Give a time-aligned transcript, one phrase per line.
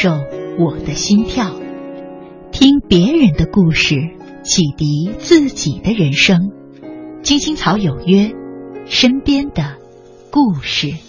[0.00, 0.10] 受
[0.60, 1.50] 我的心跳，
[2.52, 3.96] 听别人的故事，
[4.44, 6.52] 启迪自己的人生。
[7.24, 8.30] 青青草有约，
[8.86, 9.74] 身边的
[10.30, 11.07] 故事。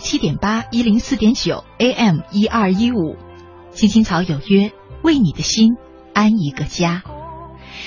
[0.00, 3.16] 七点八一零四点九 AM 一二一五，
[3.70, 4.72] 青青草有约，
[5.04, 5.76] 为你的心
[6.12, 7.02] 安一个家。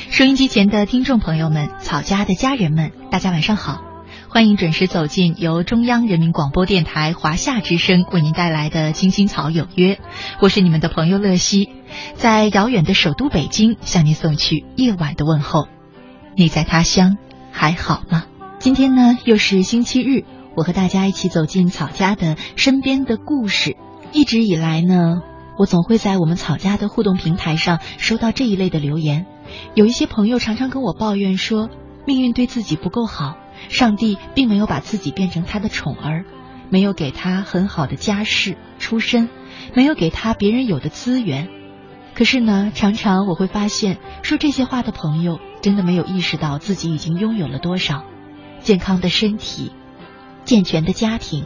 [0.10, 3.82] 收音机前的听众朋友们，草家的家人们，大家晚上好，
[4.30, 10.00] 欢迎准时走进由中央人民广播电台华夏之声为您带来的青青草有约，
[10.40, 11.70] 我是你们的朋友乐西，
[12.16, 15.68] 在遥远的首都北京向您送去夜晚的问候。
[16.36, 17.18] 你在他乡
[17.52, 18.26] 还好吗？
[18.60, 20.24] 今天呢，又是星期日。
[20.56, 23.76] 我和大家一起走进草家的身边的故事。
[24.12, 25.22] 一直以来呢，
[25.58, 29.26] 我总会在我们草家的互动平台上收到这一类的留言。
[29.74, 31.70] 有一些朋友常常跟我抱怨说，
[32.06, 33.38] 命运对自己不够好，
[33.70, 36.26] 上帝并没有把自己变成他的宠儿，
[36.70, 39.30] 没有给他很好的家世出身，
[39.74, 41.50] 没有给他别人有的资源。
[42.14, 48.04] 可是呢，常常我会发现，说这些话的朋友真的没有意识到自己已经拥有了多少
[48.60, 49.72] 健康的身体。
[50.46, 51.46] 健全的家庭，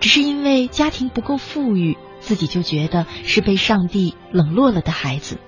[0.00, 5.38] 只是因为家庭不够富裕，自己就觉得是被上帝冷落了的孩子。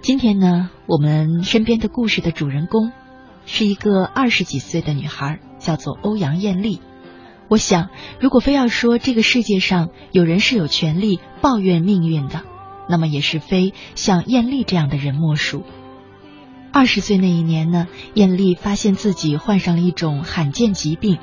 [0.00, 2.92] 今天呢，我们身边的故事的主人公
[3.46, 6.80] 是一个二十几岁的女孩，叫做欧阳艳丽。
[7.48, 7.88] 我想，
[8.20, 12.42] 如果非要说这个世界上有人是有权利抱怨命运的，
[12.88, 15.62] 那么也是非像艳丽这样的人莫属。
[16.72, 21.18] 二十岁那一年呢，艳丽发现自己患上了一种罕见疾病。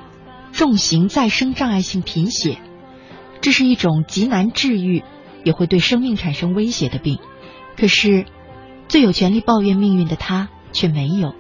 [0.51, 2.57] 重型再生障碍性贫血，
[3.41, 5.03] 这是一种极难治愈，
[5.44, 7.19] 也会对生命产生威胁的病。
[7.78, 8.25] 可是，
[8.88, 11.34] 最有权利抱怨命运的他却没有。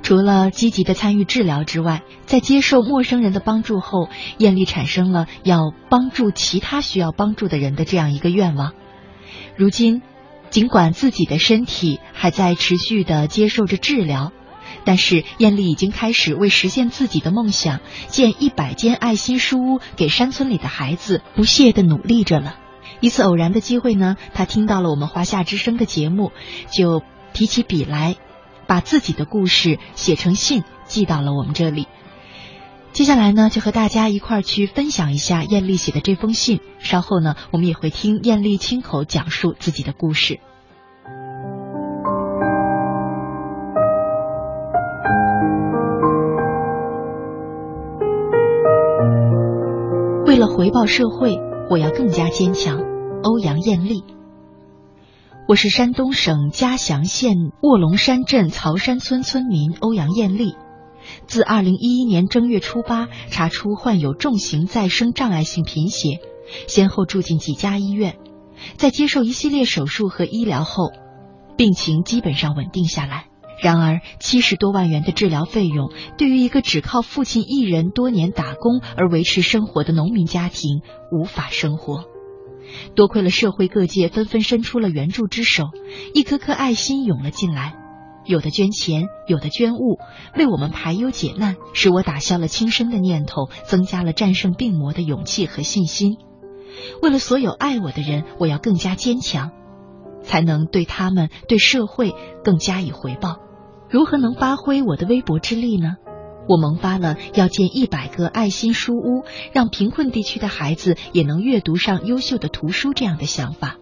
[0.00, 8.72] 除了积极的参与治疗之外，在接受陌生人的帮助后，艳丽产生了要帮助其他需要帮助的人的这样一个愿望。
[9.56, 10.00] 如今，
[10.50, 14.32] 尽管自己的身体还在持续的接受着治疗。
[14.88, 22.56] 但是，艳丽已经开始为实现自己的梦想，建一百间爱心书屋给山村里的孩子，不懈的努力着了。
[23.00, 26.32] 一次偶然的机会呢，她听到了我们华夏之声的节目，
[26.74, 27.02] 就
[27.34, 28.16] 提起笔来，
[28.66, 31.86] 把自己的故事写成信寄到了我们这里。
[32.92, 36.62] 接下来呢，就和大家一块儿去分享一下艳丽写的这封信。
[36.78, 40.40] 稍后呢，我们也会听艳丽亲口讲述自己的故事。
[50.38, 51.36] 为了回报社会，
[51.68, 52.78] 我要更加坚强。
[53.24, 54.04] 欧阳艳丽，
[55.48, 60.54] 我是山东省嘉祥县卧龙山镇曹山村村民欧阳艳丽。
[61.26, 66.20] 自二零一一年正月初八查出患有重型再生障碍性贫血，
[66.68, 68.16] 先后住进几家医院，
[68.76, 70.92] 在接受一系列手术和医疗后，
[71.56, 73.26] 病情基本上稳定下来。
[73.60, 82.04] 然而，七十多万元的治疗费用，对于一个只靠父亲一人多年打工而维持生活的农民家庭，无法生活。
[82.94, 85.64] 多亏了社会各界纷纷伸出了援助之手，
[86.14, 87.74] 一颗颗爱心涌了进来，
[88.26, 89.98] 有的捐钱，有的捐物，
[90.36, 96.18] 为我们排忧解难，使我打消了轻生的念头，增加了战胜病魔的勇气和信心。
[97.02, 99.50] 为了所有爱我的人，我要更加坚强，
[100.22, 103.38] 才能对他们、对社会更加以回报。
[103.90, 105.96] 如何能发挥我的微薄之力呢？
[106.48, 113.76] 我萌发了要建一百个爱心书屋，让贫困地区的孩子也能阅读上优秀的图书这样的想法。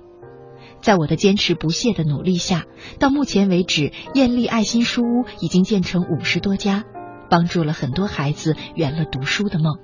[0.80, 2.64] 在我的坚持不懈的努力下，
[2.98, 6.84] 到目前为止，艳丽爱心书屋已经建成五十多家，
[7.30, 9.78] 帮助了很多孩子圆了读书的梦。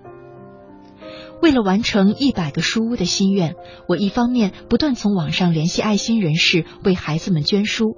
[1.41, 3.57] 为了完成一百个书屋的心愿，
[3.89, 7.97] 我一方面不断从网上联系爱心人士为孩子们捐书。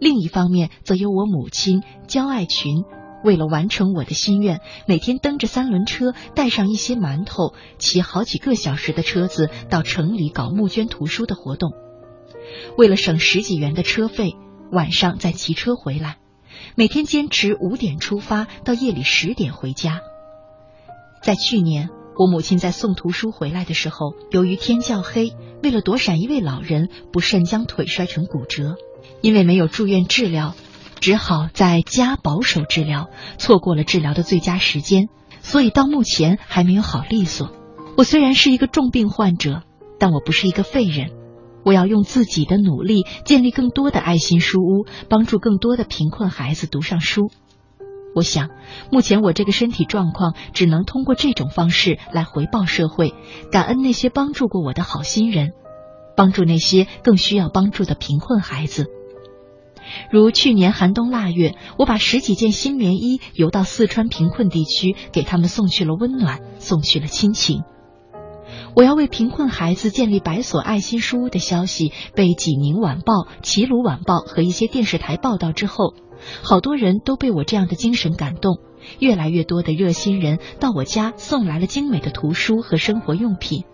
[0.00, 2.84] 另一方面，则由我母亲焦爱群，
[3.22, 11.72] 为了完成我的心愿，每天蹬着三轮车，带上一些馒头，骑好几个小时的车子到城里搞募捐图书的活动。
[12.78, 14.36] 为了省十几元的车费，
[14.72, 16.16] 晚上再骑车回来，
[16.76, 20.00] 每天坚持五点出发，到夜里十点回家。
[21.22, 28.76] 在去年，我母亲在送图书回来的时候，由于天较黑，为了躲闪一位老人，不慎将腿摔成骨折。
[29.20, 30.54] 因为没有住院治疗，
[31.00, 35.08] 只好在家保守治疗，错过了治疗的最佳时间，
[35.40, 37.50] 所以到目前还没有好利索。
[37.96, 39.62] 我虽然是一个重病患者，
[39.98, 41.10] 但我不是一个废人。
[41.62, 47.30] 我要用自己的努力建立更多的爱心书屋，帮助更多的贫困孩子读上书。
[48.14, 48.48] 我想，
[48.90, 53.12] 目前我这个身体状况只能通过这种方式来回报社会，
[53.52, 55.52] 感恩那些帮助过我的好心人，
[56.20, 58.88] 帮助那些更需要帮助的贫困孩子。
[60.12, 67.62] 如去年寒冬腊月，我把十几件新棉衣邮到四川贫困地区，给他们送去了温暖，送去了亲情。
[68.76, 75.94] 我要为贫困孩子建立百所爱心书屋的消息被济宁晚报、齐鲁晚报和一些电视台报道之后，
[76.42, 78.58] 好多人都被我这样的精神感动，
[78.98, 83.64] 越来越多的热心人到我家送来了精美的图书和生活用品，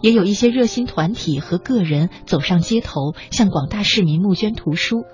[0.00, 5.04] 也有一些热心团体和个人走上街头向广大市民募捐图书，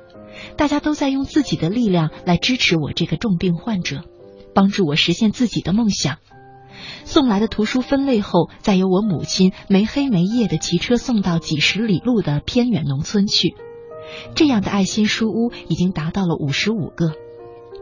[0.56, 4.02] 大家都在用自己的力量来支持我这个重病患者，
[4.54, 6.18] 帮助我实现自己的梦想。
[7.04, 13.54] 送来的图书分类后，再由我母亲没黑没夜的骑车送到几十里路的偏远农村去。
[14.34, 17.12] 这样的爱心书屋已经达到了五十五个，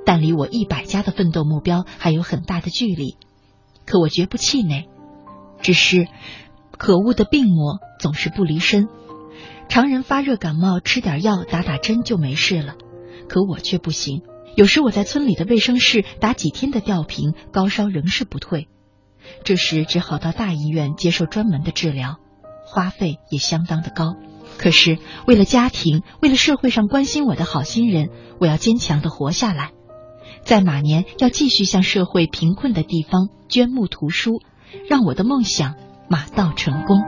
[0.04, 3.16] 但离我一百家的奋斗目标还有很大的距离。
[3.86, 4.88] 可我绝不气馁，
[5.62, 6.08] 只是
[6.78, 8.88] 可恶的病魔总是不离身。
[9.68, 12.76] 常人发热感冒吃点药打打针就没事了，
[13.28, 14.22] 可我却不行。
[14.56, 18.68] 有时我在村里的卫生室打几天的吊瓶，高烧仍是不退。
[19.44, 22.16] 这时只好到大医院接受专门的治疗，
[22.64, 24.14] 花费也相当的高。
[24.56, 28.08] 可是为了家庭，为了社会上关心我的好心人，
[28.40, 29.72] 我要坚强的活下来。
[30.44, 34.40] 在马年要继续向社会贫困的地方捐募图书，
[34.88, 35.74] 让我的梦想
[36.08, 36.98] 马到成功。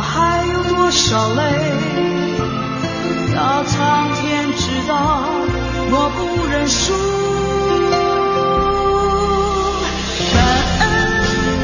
[0.00, 1.42] 我还有多少泪？
[3.36, 5.26] 要苍天知道，
[5.92, 6.94] 我不认输。
[10.32, 10.42] 感
[10.80, 10.88] 恩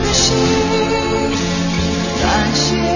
[0.03, 0.37] 的心，
[2.21, 2.25] 感
[2.55, 2.96] 谢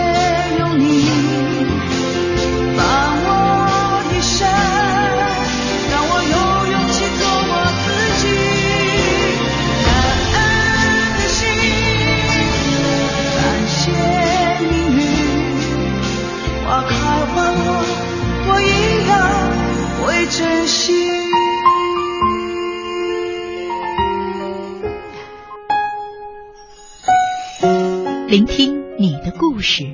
[28.28, 29.84] 聆听你的故事，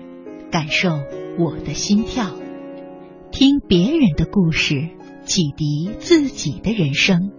[0.50, 0.90] 感受
[1.38, 2.36] 我的心跳，
[3.30, 4.90] 听别人的故事，
[5.24, 7.32] 启迪自己的人生。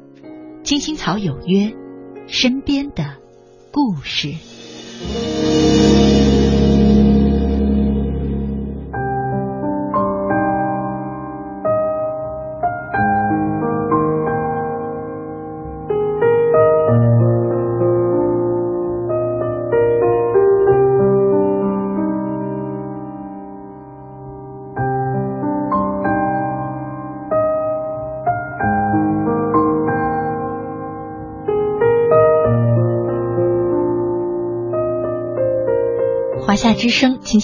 [0.64, 1.76] 青青草有约，
[2.26, 3.18] 身边的
[3.72, 4.34] 故事。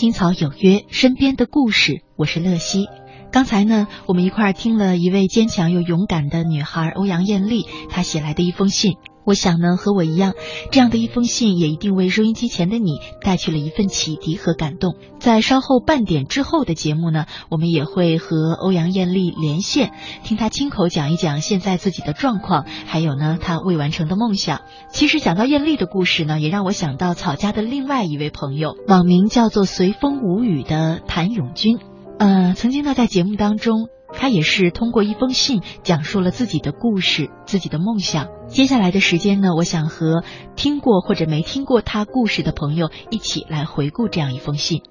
[0.03, 2.87] 青草有约，身边的故事，我是乐西。
[3.31, 8.97] 刚才呢，我们一块儿听了一位坚强又勇敢的女孩欧阳艳丽她写来的一封信。
[9.25, 10.33] 我想呢，和我一样，
[10.71, 14.95] 这样的一封信也一定为收音机前的你带去了一份启迪和感动。
[15.19, 19.91] 在稍后半点之后的节目呢，我们也会和欧阳艳丽连线，
[20.23, 24.61] 听她亲口讲一讲现在自己的状况，还有呢她未完成的梦想。
[24.89, 31.79] 其实讲到艳丽的故事呢，也让我想到草家的另外一位朋友，网名叫做随风无语的谭咏君。
[32.23, 33.89] 呃，曾经呢在节目当中。
[34.15, 38.27] 他也是通过一封信讲述了自己的故事、自己的梦想。
[38.47, 40.23] 接下来的时间呢，我想和
[40.55, 44.83] 听过或者没听过他故事的朋友一起来回顾这样一封信。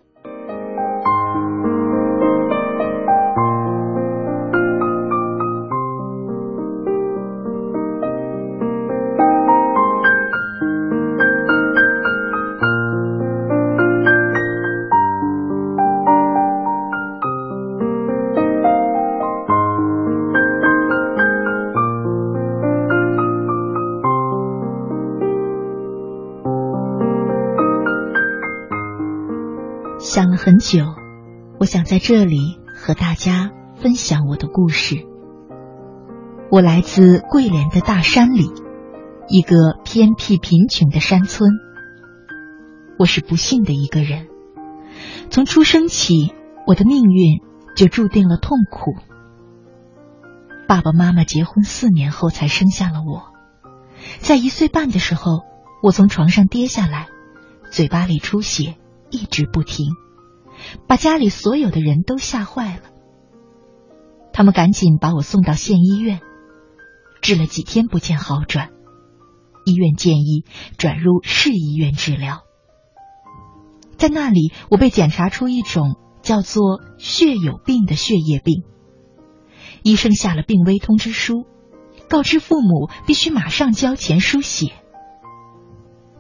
[31.92, 35.04] 在这里和大家分享我的故事。
[36.50, 38.50] 我来自桂林的大山里，
[39.28, 41.50] 一个偏僻贫穷的山村。
[42.98, 44.28] 我是不幸的一个人，
[45.28, 46.32] 从出生起，
[46.66, 47.42] 我的命运
[47.76, 48.94] 就注定了痛苦。
[50.66, 53.34] 爸爸妈妈结婚四年后才生下了我，
[54.18, 55.42] 在一岁半的时候，
[55.82, 57.08] 我从床上跌下来，
[57.70, 58.76] 嘴巴里出血。
[59.10, 59.88] 一直不停，
[60.86, 62.82] 把家里所有的人都吓坏了。
[64.32, 66.20] 他们赶紧把我送到县医院，
[67.20, 68.70] 治了几天不见好转，
[69.66, 70.44] 医院建议
[70.78, 72.40] 转入市医院治疗。
[73.96, 78.64] 在那里，我被检查出一种叫做血友病的血液病，
[79.82, 81.44] 医生下了病危通知书，
[82.08, 84.72] 告知父母必须马上交钱输血。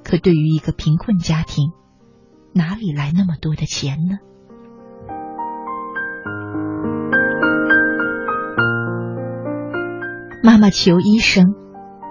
[0.04, 1.72] 可对于一个贫困家庭，
[2.52, 4.18] 哪里来那么多的钱呢？
[10.42, 11.54] 妈妈求医生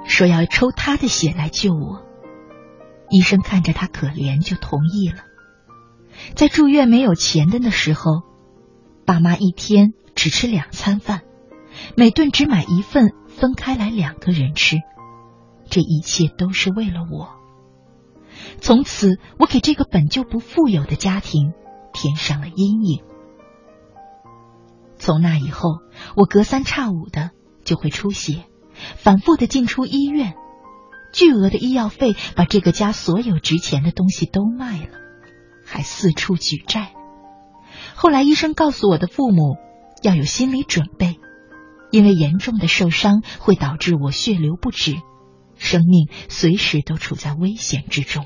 [0.05, 2.05] 说要抽她的血来救我，
[3.09, 5.25] 医生看着她可怜，就同意了。
[6.33, 8.21] 在住院没有钱的那时候，
[9.05, 11.23] 爸妈一天只吃两餐饭，
[11.97, 14.77] 每顿只买一份，分开来两个人吃。
[15.69, 17.29] 这一切都是为了我。
[18.59, 21.53] 从此，我给这个本就不富有的家庭
[21.91, 23.03] 添上了阴影。
[24.97, 25.79] 从那以后，
[26.15, 27.31] 我隔三差五的
[27.71, 28.43] 就会出血，
[28.97, 30.33] 反复的进出医院，
[31.13, 34.97] 巨额的医药费把这个家所有值钱的东西都卖了，
[35.65, 36.91] 还四处举债。
[37.95, 39.55] 后来医生告诉我的父母
[40.03, 41.15] 要有心理准备，
[41.91, 44.97] 因为严重的受伤会导致我血流不止，
[45.55, 48.25] 生命随时都处在危险之中。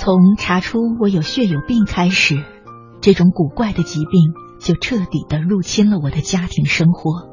[0.00, 2.44] 从查出我有血友病开始。
[3.00, 7.28] 这种古怪的疾病就彻底的入侵了我的家庭生活。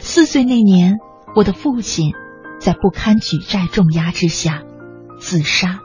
[0.00, 0.94] 四岁那年，
[1.34, 2.14] 我的父亲
[2.58, 4.62] 在不堪举债重压之下
[5.20, 5.80] 自杀，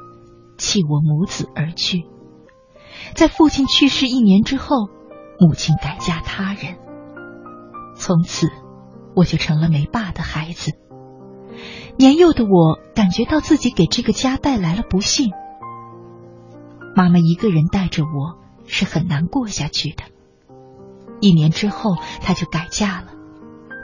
[0.58, 2.06] 弃我母子而去。
[3.14, 4.88] 在父亲去世一年之后，
[5.40, 6.78] 母亲改嫁他人，
[7.98, 8.48] 从此
[9.14, 10.72] 我就成了没爸的孩子。
[11.98, 15.32] 年幼的我感觉到自己给这个家带来了不幸。
[16.96, 18.42] 妈妈一个人带着我。
[18.68, 20.04] 是很难过下去的。
[21.20, 23.08] 一年之后，她就改嫁了，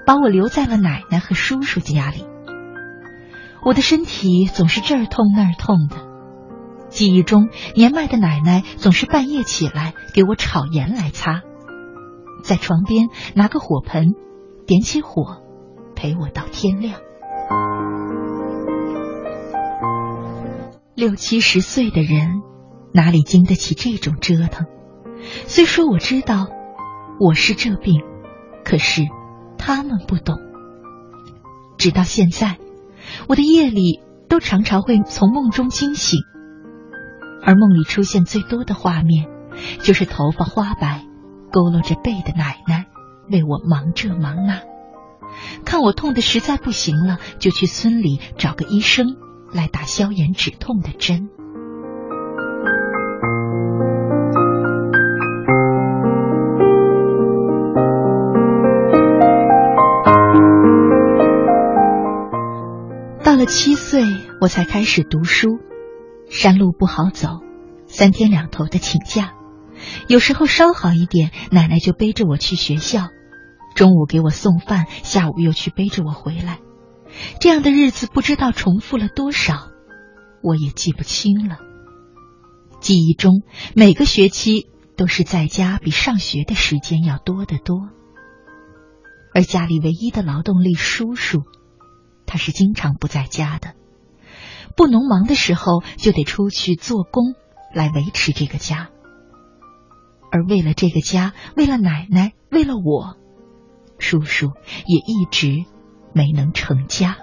[0.05, 2.25] 把我留在了奶奶和叔叔家里。
[3.65, 5.97] 我的身体总是这儿痛那儿痛的，
[6.87, 11.41] 记忆中年迈的奶奶总是半夜起来给我炒盐来擦，
[12.43, 14.13] 在床边拿个火盆，
[14.65, 15.41] 点起火，
[15.95, 17.01] 陪我到天亮。
[20.95, 22.41] 六七十岁的人，
[22.93, 24.65] 哪里经得起这种折腾？
[25.47, 26.47] 虽说我知道
[27.19, 28.01] 我是这病，
[28.63, 29.03] 可是
[29.57, 30.35] 他们不懂。
[31.77, 32.57] 直到现在，
[33.27, 36.19] 我的夜里都常常会从梦中惊醒，
[37.43, 39.27] 而梦里出现最多的画面，
[39.81, 41.05] 就是头发花白、
[41.51, 42.87] 佝偻着背的奶奶
[43.29, 44.61] 为我忙这忙那，
[45.65, 49.17] 看我痛的实在不行了，就去村里找个医生
[49.53, 51.29] 来打消炎止痛的针。
[63.37, 64.01] 到了七岁，
[64.41, 65.59] 我才开始读书。
[66.27, 67.43] 山路不好走，
[67.85, 69.35] 三天两头的请假。
[70.07, 73.09] 有时候稍好一点，奶奶就背着我去学校，
[73.75, 76.61] 中午给我送饭，下午又去背着我回来。
[77.39, 79.67] 这样的日子不知道重复了多少，
[80.41, 81.59] 我也记不清了。
[82.79, 83.43] 记忆中，
[83.75, 84.65] 每个学期
[84.95, 87.89] 都是在家比上学的时间要多得多。
[89.31, 91.43] 而家里唯一的劳动力叔叔，
[92.27, 93.73] 他是经常不在家的。
[94.75, 97.33] 不农忙的时候，就得出去做工
[97.73, 98.89] 来维持这个家。
[100.31, 103.17] 而为了这个家，为了奶奶，为了我，
[103.97, 104.51] 叔叔
[104.85, 105.65] 也一直
[106.13, 107.17] 没能成家。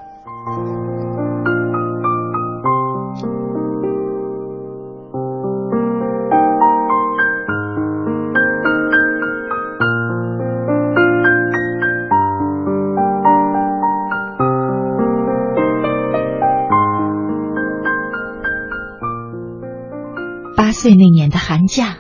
[20.85, 21.97] 岁那年的寒假。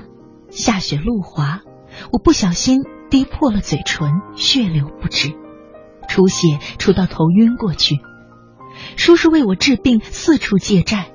[0.50, 1.62] 下雪路滑，
[2.12, 5.32] 我不小心滴破了嘴唇，血流不止，
[6.06, 7.94] 出血出到头晕过去。
[8.96, 11.06] 叔叔为我治病，四处借债，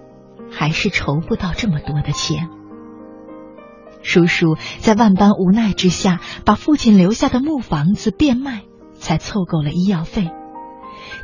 [0.52, 2.50] 还是筹不到这么多的钱。
[4.02, 8.64] 叔叔在万般无奈之下，把父亲留下的木房子变卖，
[8.96, 10.32] 才凑够了医药费。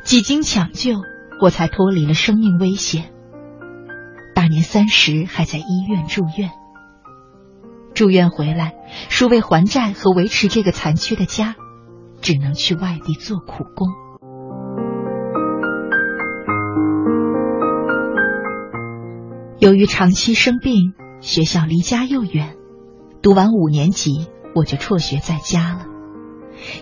[0.04, 0.92] 几经抢救，
[1.42, 3.15] 我才脱离了生命危险。
[4.36, 6.52] 大年三十还在医院住院。
[7.96, 8.74] 住院回来，
[9.10, 11.56] 叔为还债和维持这个残缺的家，
[12.22, 13.88] 只能去外地做苦工。
[19.58, 22.58] 由于长期生病，学校离家又远，
[23.22, 25.86] 读完五年级我就辍学在家了。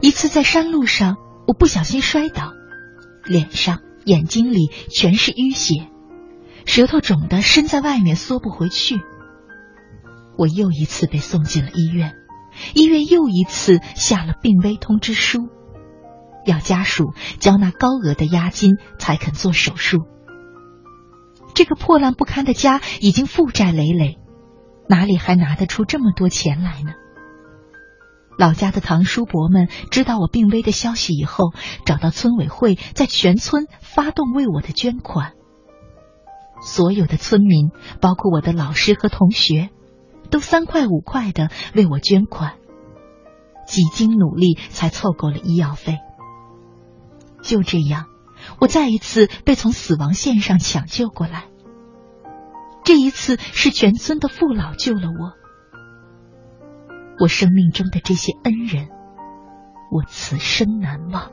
[0.01, 2.51] 一次在山路上，我不小心摔倒，
[3.25, 5.87] 脸上、眼睛里全是淤血，
[6.65, 9.01] 舌头肿得伸在外面缩不回去。
[10.37, 12.15] 我又一次被送进了医院，
[12.73, 15.49] 医院又一次下了病危通知书，
[16.45, 19.99] 要家属交纳高额的押金才肯做手术。
[21.53, 24.17] 这个破烂不堪的家已经负债累累，
[24.89, 26.93] 哪里还拿得出这么多钱来呢？
[28.39, 31.53] 老家的堂叔伯们知道我病危的消息以后，
[31.85, 35.33] 找到村委会，在全村发动为我的捐款。
[36.63, 37.69] 所有的村民，
[38.01, 39.69] 包括我的老师和同学。
[40.29, 42.55] 都三块五块的为我捐款，
[43.67, 45.99] 几经努力才凑够了医药费。
[47.43, 48.07] 就这样，
[48.59, 51.45] 我再一次被从死亡线上抢救过来。
[52.83, 55.33] 这一次是全村的父老救了我。
[57.19, 58.87] 我生命中的这些恩人，
[59.91, 61.31] 我此生难忘。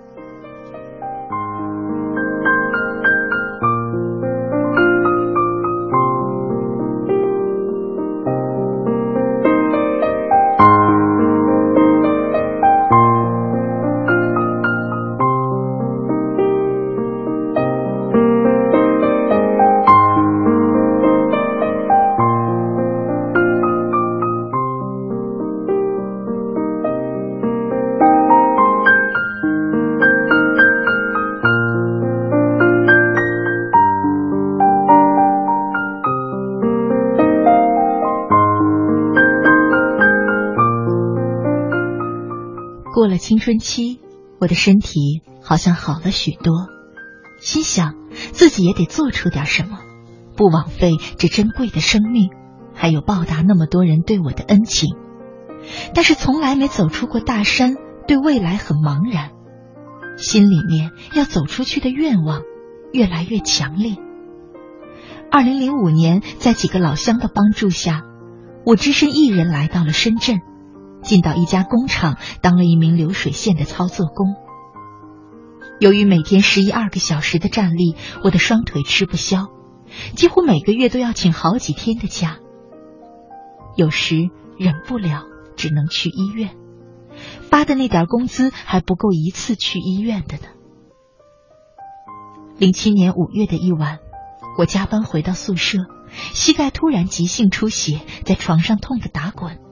[42.93, 44.01] 过了青春期，
[44.41, 46.67] 我的身体好像好了许多，
[47.39, 49.79] 心想自己也得做出点什么，
[50.37, 52.31] 不枉费这珍贵的生命，
[52.75, 54.97] 还有报答那么多人对我的恩情。
[55.95, 57.77] 但是从来没走出过大山，
[58.09, 59.31] 对未来很茫然，
[60.17, 62.43] 心里面要走出去的愿望
[62.93, 63.97] 越来越强烈。
[65.31, 68.03] 二零零五年，在几个老乡的帮助下，
[68.67, 70.41] 我只身一人来到了深圳。
[71.03, 74.35] 进到一家工厂当了一名流水线的操作工。
[75.79, 79.49] 由于每天十一二个小时的站立，我的双腿吃不消，
[80.15, 82.39] 几乎每个月都要请好几天的假。
[83.77, 85.25] 有时忍不了，
[85.57, 86.51] 只能去医院，
[87.49, 90.43] 发的那点工资还不够一次去医院的呢。
[92.59, 94.01] 零七年五月的一晚，
[94.59, 95.79] 我加班回到宿舍，
[96.35, 99.70] 膝盖突然急性出血，在床上痛得打滚。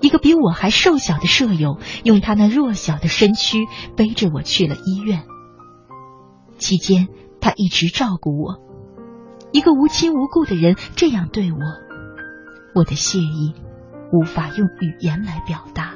[0.00, 5.24] 一个比我还瘦小的舍友，用他那弱小的身躯背着我去了医院。
[6.58, 7.08] 期间，
[7.40, 8.60] 他一直照顾我。
[9.52, 11.58] 一个无亲无故的人这样对我，
[12.74, 13.54] 我的谢意
[14.12, 15.94] 无法用语言来表达。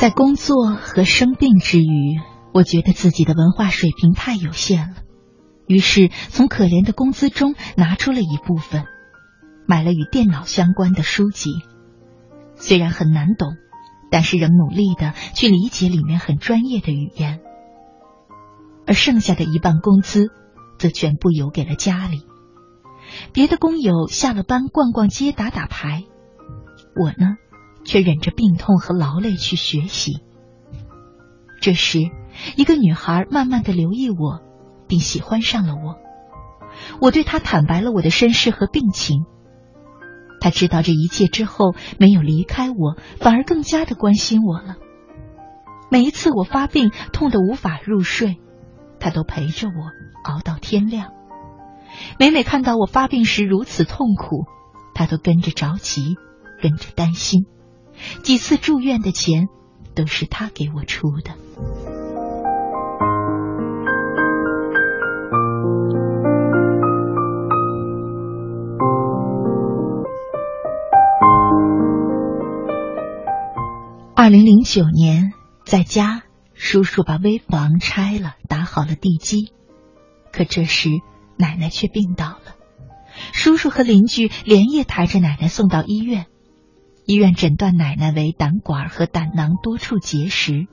[0.00, 2.18] 在工作和生病之余，
[2.54, 4.96] 我觉得自己的文化水平太有限了，
[5.66, 8.86] 于是从可怜的工资中拿出了一部分，
[9.66, 11.50] 买了与电脑相关的书籍。
[12.54, 13.56] 虽然很难懂，
[14.10, 17.40] 但是仍努力的去理解里面很专业的语言。
[18.86, 20.28] 而剩下的一半工资，
[20.78, 22.22] 则全部邮给了家里。
[23.34, 26.04] 别的工友下了班逛逛街、打打牌，
[26.96, 27.36] 我呢？
[27.90, 30.20] 却忍着病痛和劳累去学习。
[31.60, 31.98] 这时，
[32.54, 34.38] 一个女孩慢慢的留意我，
[34.86, 35.96] 并喜欢上了我。
[37.00, 39.24] 我对她坦白了我的身世和病情。
[40.40, 44.76] 她知道这一切之后，没有离开我，反而更加的关心我了。
[45.90, 48.36] 每一次我发病痛得无法入睡，
[49.00, 51.10] 她都陪着我熬到天亮。
[52.20, 54.46] 每每看到我发病时如此痛苦，
[54.94, 56.14] 她都跟着着急，
[56.62, 57.46] 跟着担心。
[58.22, 59.48] 几次住院的钱
[59.94, 61.34] 都是他给我出的。
[74.14, 75.32] 二零零九年，
[75.64, 79.50] 在家，叔叔把危房拆了，打好了地基。
[80.30, 80.90] 可这时，
[81.38, 82.54] 奶奶却病倒了，
[83.32, 86.26] 叔叔和邻居连夜抬着奶奶送到医院。
[87.10, 90.68] 医院诊断奶奶为胆管和胆囊多处结石，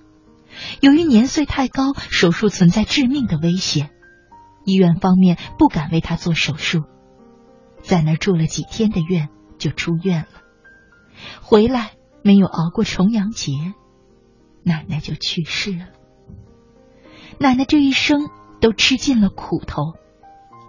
[0.81, 3.89] 由于年岁太高，手术存在致命的危险。
[4.63, 6.83] 医院方面不敢为她做手术，
[7.81, 10.41] 在那儿住了几天的院就出院了。
[11.41, 13.53] 回来没有熬过重阳节，
[14.61, 15.87] 奶奶就去世了。
[17.39, 18.29] 奶奶这一生
[18.61, 19.95] 都吃尽了苦头，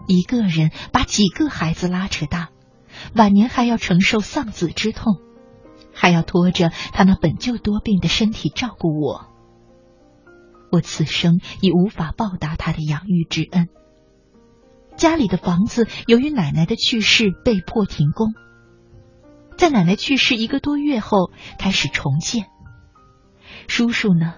[0.07, 2.49] 一个人把几个孩子拉扯大，
[3.15, 5.28] 晚年还要承受丧子之痛。
[5.99, 9.27] 还要拖着他那本就多病的身体照顾我，
[10.71, 13.69] 我此生已无法报答他的养育之恩。
[14.97, 18.33] 家里的房子由于奶奶的去世被迫停工，
[19.57, 22.47] 在奶奶去世一个多月后开始重建。
[23.67, 24.35] 叔叔呢，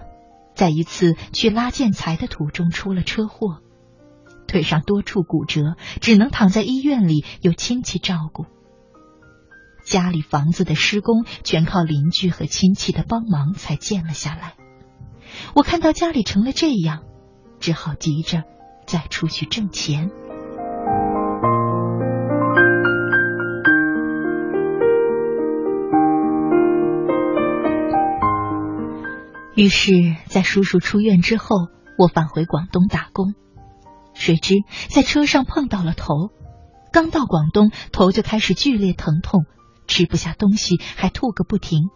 [0.55, 3.59] 在一次去拉建材的途中出了车祸，
[4.47, 8.45] 腿上多处骨折，只能躺在医院里，由亲戚照顾。
[9.83, 14.53] 家里房子的施工全靠邻居和亲戚的帮忙才建了下来。
[15.53, 17.03] 我看到家里成了这样，
[17.59, 18.43] 只好急着
[18.85, 20.09] 再出去挣钱。
[29.55, 31.55] 于是，在叔叔出院之后，
[31.97, 33.33] 我返回广东打工。
[34.13, 34.55] 谁知
[34.89, 36.31] 在车上碰到了头，
[36.91, 39.45] 刚到广东，头就开始剧烈疼痛。
[39.91, 41.89] 吃不下东西，还吐个不停。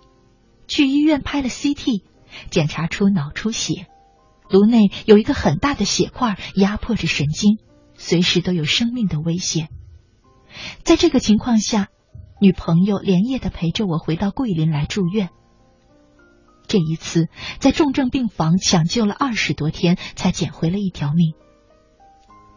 [0.67, 2.03] 去医院拍了 CT，
[2.49, 3.88] 检查出脑出血，
[4.49, 7.58] 颅内有一个很大的血块压迫着神经，
[7.93, 9.69] 随时都有生命的危险。
[10.84, 11.88] 在这个情况下，
[12.41, 15.29] 女朋友连夜的陪着我回到桂林来住院。
[16.67, 17.29] 这一次
[17.60, 21.34] 在重症病房抢救了二十多天，才捡回了一条命。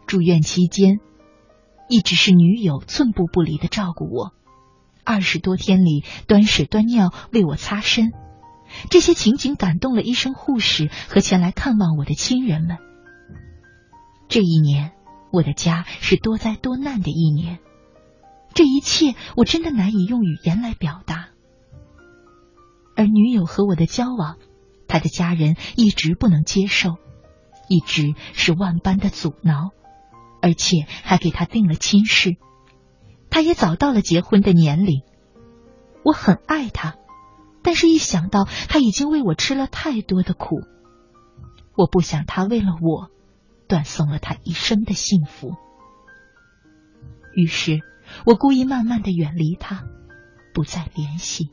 [0.05, 0.99] 住院期间，
[1.87, 4.33] 一直是女友寸步不离的照顾我。
[5.09, 8.11] 二十多天里，端屎端尿为我擦身，
[8.91, 12.77] 这些情景感动了医生、护士和前来看望我的亲人们。
[14.27, 14.91] 这一年，
[15.31, 17.57] 我的家是多灾多难的一年，
[18.53, 21.29] 这一切我真的难以用语言来表达。
[22.95, 24.37] 而女友和我的交往，
[24.87, 26.97] 他的家人一直不能接受，
[27.67, 29.71] 一直是万般的阻挠，
[30.39, 32.37] 而且还给他定了亲事。
[33.29, 35.03] 他也早到了结婚的年龄，
[36.03, 36.95] 我很爱他，
[37.61, 40.61] 但是一想到他已经为我吃了太多的苦，
[41.75, 43.09] 我不想他为了我
[43.67, 45.55] 断送了他一生的幸福。
[47.33, 47.79] 于是，
[48.25, 49.83] 我故意慢慢的远离他，
[50.53, 51.51] 不再联系。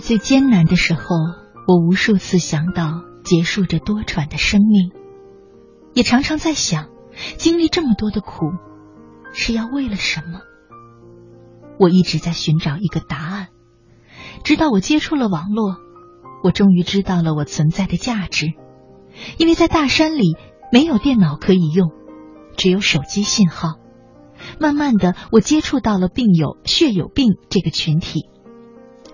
[0.00, 1.02] 最艰难的时候，
[1.68, 4.90] 我无数次想到结束这多舛的生命，
[5.94, 6.88] 也常常在想，
[7.36, 8.52] 经历这么多的苦，
[9.32, 10.40] 是要为了什么？
[11.78, 13.48] 我一直在寻找一个答案，
[14.44, 15.76] 直到我接触了网络，
[16.42, 18.48] 我终于知道了我存在的价值。
[19.38, 20.36] 因为在大山里
[20.72, 21.90] 没有电脑可以用，
[22.56, 23.74] 只有手机信号。
[24.58, 28.28] 慢慢的，我接触到了病友血友病这个群体，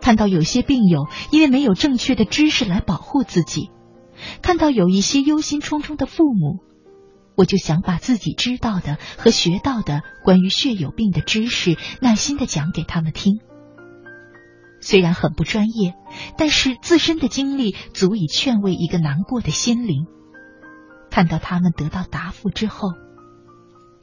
[0.06, 3.72] 看到有些病友因为没有正确的知识来保护自己，
[4.40, 6.60] 看到有一些忧心忡忡的父母，
[7.34, 13.40] 我就想把自己知道的和学到的关于血友病的知识耐心的讲给他们听。
[14.80, 15.96] 虽然很不专业，
[16.38, 20.06] 但是自身的经历足以劝慰一个难过的心灵。
[21.10, 22.90] 看到他们得到答复之后，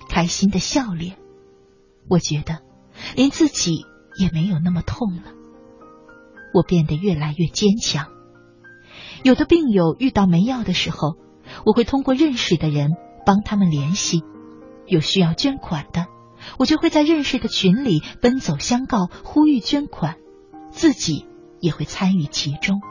[0.09, 1.15] 开心的笑脸，
[2.09, 2.59] 我觉得
[3.15, 3.85] 连自己
[4.17, 5.31] 也没有那么痛了。
[6.53, 8.07] 我变得越来越坚强。
[9.23, 11.17] 有的病友遇到没药的时候，
[11.65, 12.91] 我会通过认识的人
[13.25, 14.19] 帮他们联系；
[14.85, 16.07] 有需要捐款的，
[16.59, 20.17] 我就会在认识的群里奔走相告，呼吁捐款。
[20.71, 21.27] 自己
[21.59, 22.81] 也会参与其中。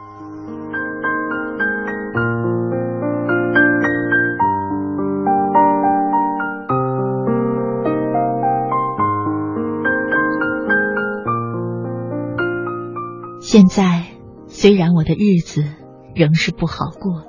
[13.53, 14.07] 现在，
[14.47, 15.62] 虽然我的日子
[16.15, 17.27] 仍是不好过，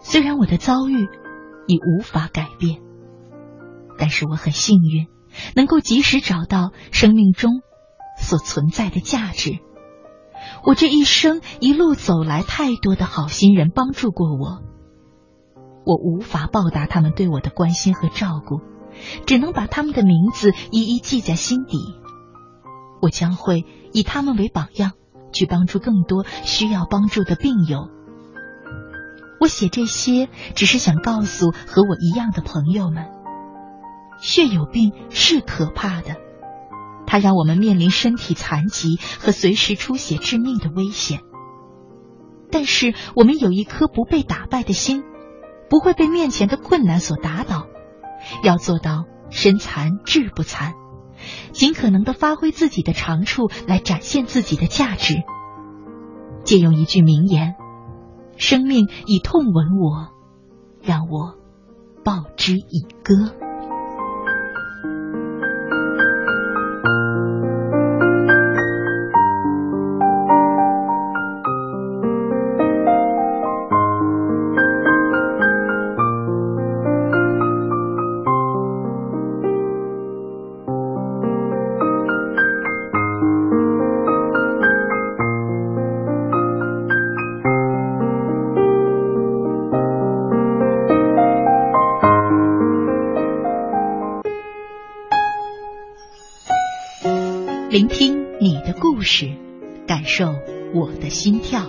[0.00, 1.08] 虽然我的遭遇
[1.66, 2.80] 已无法改变，
[3.98, 5.08] 但是我很幸运，
[5.56, 7.62] 能够及时找到生命中
[8.16, 9.58] 所存在的价值。
[10.64, 14.62] 我这一生一路走来，太多的好心人帮助过我，
[15.84, 18.60] 我无法报答他们对我的关心和照顾，
[19.26, 21.76] 只能把他们的名字一一记在心底。
[23.02, 24.92] 我将会以他们为榜样，
[25.32, 27.88] 去帮助更多需要帮助的病友。
[29.40, 33.06] 我写这些，只是想告诉和我一样的朋友们：
[34.20, 36.16] 血友病是可怕的。
[37.06, 41.22] 它让我们面临身体残疾和随时出血致命的危险，
[42.52, 45.02] 但是我们有一颗不被打败的心，
[45.68, 47.66] 不会被面前的困难所打倒，
[48.44, 50.74] 要做到身残志不残，
[51.52, 55.22] 尽可能的发挥自己的长处来展现自己的价值。
[56.44, 57.54] 借用一句名言
[58.38, 60.08] ：“生命以痛吻我，
[60.82, 61.36] 让我
[62.04, 63.34] 报之以歌。”
[101.10, 101.68] 心跳，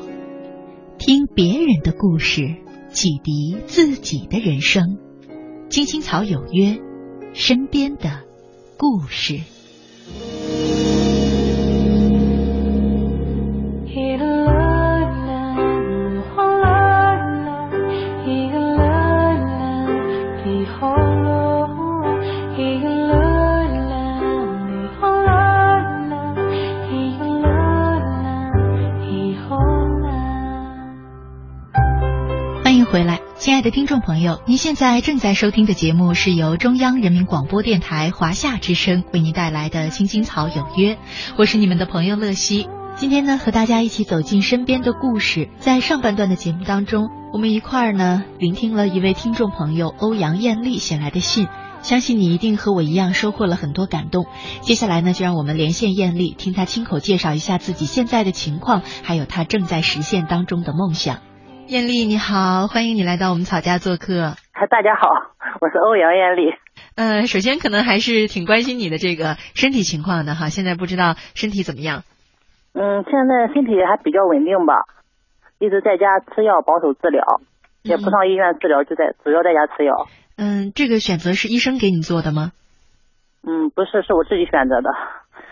[0.99, 2.55] 听别人的故事，
[2.91, 4.99] 启迪自己的人生。
[5.67, 6.79] 金星草有约，
[7.33, 8.21] 身边的
[8.77, 9.39] 故事。
[33.61, 40.95] 的听众朋友，您现在正在收听的节目是由中央人民广播电台华夏之声为您带来的《青青草有约》，
[41.37, 42.67] 我是你们的朋友乐西。
[42.95, 45.47] 今天呢，和大家一起走进身边的故事。
[45.59, 51.47] 在上半段的节目当中，我们一块儿呢聆听了一位听众朋友欧阳艳丽写来的信，
[51.83, 54.25] 相信你一定和我一样收获了很多感动。
[54.61, 61.19] 接下来呢，就让我们连线艳丽，听她亲口介绍一下自己现在的情况，还有她正在实现当中的梦想。
[61.67, 64.35] 艳丽，你好，欢迎你来到我们草家做客。
[64.69, 65.07] 大家好，
[65.61, 66.53] 我是欧阳艳丽。
[66.95, 72.03] 呃，首先可能还是挺关心你的这个身体情况的哈，现在不知道身体怎么样？
[72.73, 74.83] 嗯，现在身体还比较稳定吧，
[75.59, 77.23] 一直在家吃药保守治疗，
[77.83, 80.07] 也不上医院治疗，就在主要在家吃药。
[80.37, 82.51] 嗯，这个选择是医生给你做的吗？
[83.43, 84.89] 嗯，不是，是我自己选择的，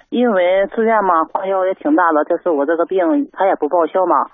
[0.10, 4.30] 因为住院嘛，花销也挺大的，就是我这个病，他也不报销嘛。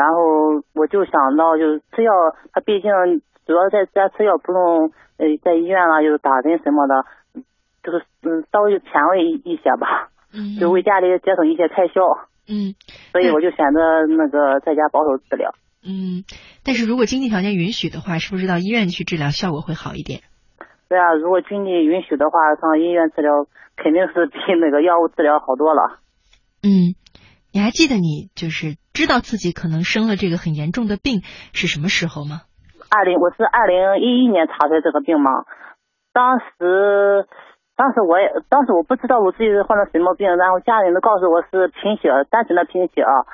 [0.00, 2.10] 然后我就想到，就是吃药，
[2.54, 2.88] 他毕竟
[3.44, 7.04] 主要在家吃药，不用呃在医院啊，就是打针什么的，
[7.84, 12.00] 就是嗯稍微前卫一些吧，嗯，就为家里节省一些开销，
[12.48, 12.72] 嗯，
[13.12, 15.52] 所以我就选择那个在家保守治疗，
[15.84, 16.24] 嗯，
[16.64, 20.22] 但是如果经济条件允许的话，是不是到医院去治疗效果会好一点？
[20.88, 23.44] 对啊，如果经济允许的话，上医院治疗
[23.76, 26.00] 肯定是比那个药物治疗好多了。
[26.62, 26.96] 嗯，
[27.52, 31.22] 你还记得你就是知道自己可能生了这个很严重的病
[31.52, 32.42] 是什么时候吗？
[32.90, 35.30] 二零，我是二零一一年查出来这个病嘛，
[36.12, 37.26] 当时。
[37.80, 43.24] 当时我也，当时我不知道我自己是患了什么病，然后家人都告诉我是贫血，单纯的贫血啊，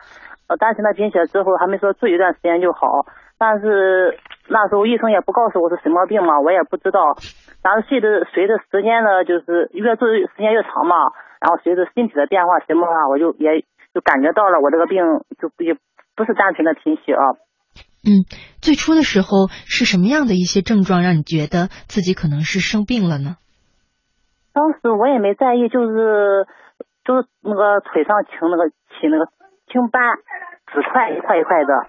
[0.46, 4.16] 呃，单纯的贫血之后还没说住一段时间就好，但是
[4.46, 7.18] 那时候医生也不告诉我是什么病嘛，我也不知道，
[7.64, 10.94] 然后随着随着时间呢，就是越住时间越长嘛，
[11.42, 13.66] 然后随着身体的变化什么啊，我就也
[13.96, 15.00] 就感觉到了我这个病
[15.40, 15.72] 就也
[16.12, 17.40] 不是单纯的贫血啊。
[18.04, 18.28] 嗯，
[18.60, 23.40] 最初的时候是什么样的一些症状让你觉得自己可能是生病了呢？
[24.52, 26.44] 当时我也没在意，就是
[27.08, 29.32] 就是那个腿上青那个起那个
[29.72, 30.20] 青斑，
[30.68, 31.88] 紫块一块一块的。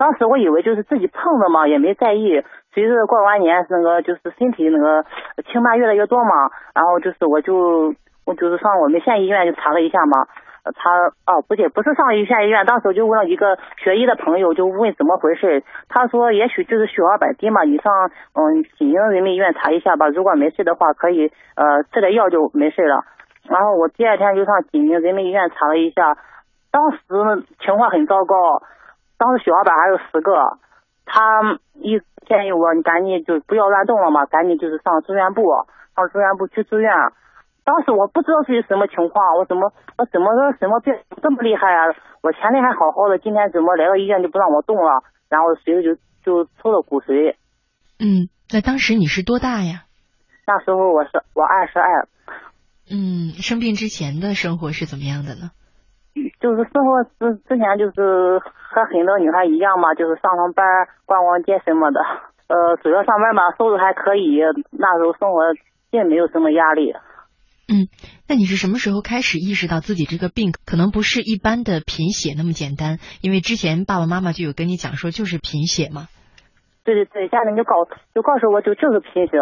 [0.00, 2.40] 当时我以为就是自己碰的嘛，也没在意。
[2.72, 5.04] 随着过完年，那个就是身体那个
[5.52, 7.94] 青斑越来越多嘛，然后就是我就
[8.24, 10.26] 我就是上我们县医院就查了一下嘛。
[10.74, 10.90] 他
[11.30, 15.62] 哦，不对，不是上县医院，当时我就问了一个学医的朋友，就问怎么回事。
[15.88, 17.92] 他说也许就是血小板低嘛，你上
[18.34, 20.08] 嗯济宁人民医院查一下吧。
[20.08, 23.04] 如果没事的话，可以呃吃点药就没事了。
[23.48, 26.16] 然后我第二天就上济宁人民医院查了一下，
[26.72, 26.98] 当时
[27.60, 28.34] 情况很糟糕，
[29.18, 30.58] 当时血小板还有十个。
[31.08, 31.40] 他
[31.74, 35.44] 一建议我你赶紧就不要乱动了嘛，赶紧就是上住院部，
[35.94, 36.92] 上住院部去住院。
[37.66, 41.90] 当时我不知道是什么情况，我怎么我怎么个什么病这么厉害啊？
[42.22, 45.02] 我前天还好好的，今天怎么来到医院就不让我动了？
[45.28, 47.34] 然后随着就就抽了骨髓。
[47.98, 49.82] 嗯，那当时你是多大呀？
[50.46, 52.06] 那时候我是我二十二。
[52.88, 55.50] 嗯，生病之前的生活是怎么样的呢？
[56.38, 61.98] 就是生活之之前就是和很多女孩一样嘛，就是上上班、逛逛街什么的。
[62.46, 64.38] 呃，主要上班嘛，收入还可以，
[64.70, 65.42] 那时候生活
[65.90, 66.94] 并没有什么压力。
[67.66, 67.90] 嗯，
[68.28, 73.02] 那你是什么时候开始意识到自己这个病可能不是一般的贫血那么简单？
[73.26, 76.06] 因为之前爸爸妈妈就有跟你讲说就是贫血嘛。
[76.86, 77.82] 对对对，家人就告
[78.14, 79.34] 就告诉我就就是贫血，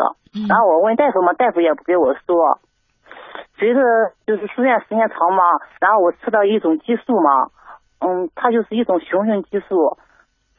[0.48, 2.60] 然后我问大夫嘛，大夫也不给我说。
[3.60, 3.80] 随着
[4.24, 5.44] 就是住院时间长嘛，
[5.84, 7.52] 然后我吃到一种激素嘛，
[8.00, 10.00] 嗯，它就是一种雄性激素，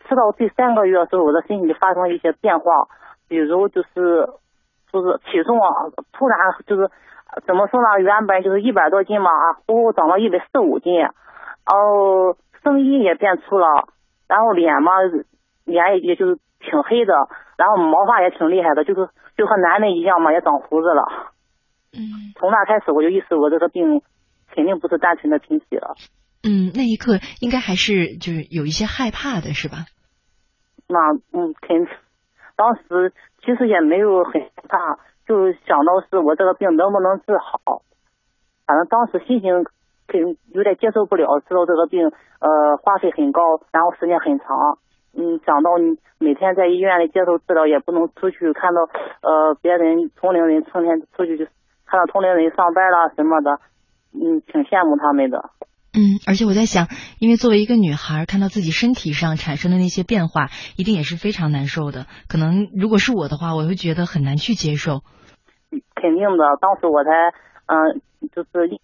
[0.05, 2.85] 吃到第三个月的时候，我的身体发生了一些变化，
[3.27, 4.29] 比如就是
[4.93, 6.91] 就是体重啊，突然就是。
[7.45, 7.99] 怎么说呢？
[7.99, 11.11] 原本就是一百多斤嘛，啊，呼呼长到一百四五斤，然
[11.67, 13.89] 后声音也变粗了，
[14.27, 14.91] 然后脸嘛，
[15.65, 17.13] 脸也就是挺黑的，
[17.57, 21.33] 然后毛发也挺厉害的，就是就和男的一样嘛，也长胡子了。
[21.91, 22.31] 嗯。
[22.39, 24.01] 从那开始我就意识我这个病
[24.53, 25.95] 肯定不是单纯的贫血了。
[26.43, 29.85] 嗯，那一刻应该还是就是有一些害怕的是吧？
[30.87, 31.87] 那嗯，肯
[32.55, 33.11] 当时
[33.43, 34.33] 其实也没有很
[34.69, 34.99] 怕。
[35.25, 37.81] 就想到是我这个病能不能治好，
[38.65, 39.65] 反正当时心情
[40.07, 44.77] 肯有点接受不了，知道这个病呃花费很高，然后时间很长，
[45.17, 48.81] 嗯，想到你每天在医院里接受治疗，也不能出去看到
[49.21, 51.45] 呃别人同龄人成天出去就
[51.85, 53.59] 看到同龄人上班了什么的，
[54.13, 55.49] 嗯，挺羡慕他们的。
[55.95, 56.91] 嗯，而且我在想，
[57.23, 62.05] 因为作为一个女孩，看到自己身体上产生的那些变化，一定也是非常难受的。
[62.27, 64.99] 可能如果是我的话，我会觉得很难去接受。
[65.95, 67.09] 肯定的，当时我才
[67.71, 68.03] 嗯，
[68.35, 68.75] 就是一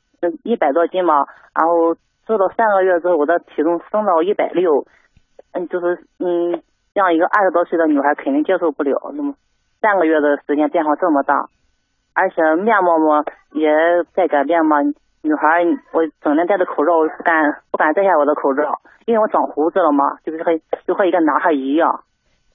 [0.44, 4.88] 一百多斤嘛，然后做到三个月之后，我的体重升到一百六，
[5.52, 9.36] 嗯，就是嗯，让一个二十多岁的女孩肯定接受不了，那么
[9.82, 11.50] 三个月的时间变化这么大，
[12.14, 13.68] 而且面貌嘛也
[14.16, 14.78] 在改变嘛。
[15.24, 15.64] 女孩，
[15.94, 20.58] 我整天戴着口罩，我不敢不敢摘下我的口罩，因为我长胡子了嘛，就是和
[20.88, 22.02] 就和一个男孩一样。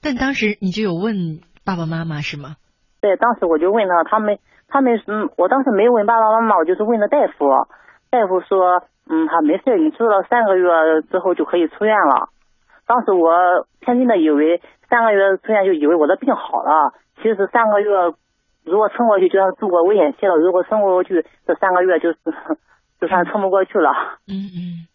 [0.01, 2.55] 但当时你就有问爸爸妈妈是吗？
[2.99, 4.37] 对，当时我就问他，他们
[4.67, 7.47] 他们嗯，我当时没问爸爸妈妈，我就是问的大夫，
[8.11, 10.67] 大夫说，嗯，他没事，你住了三个月
[11.09, 12.27] 之后就可以出院了。
[12.85, 13.31] 当时我
[13.79, 18.13] 天真的以为三个月出院就以为我的病好了，其实三个月。
[18.67, 22.17] 如果撑过去，就算度过危险期了；如果撑不过去，这三个月就是
[22.99, 23.89] 就算撑不过去了。
[24.27, 24.87] 嗯嗯。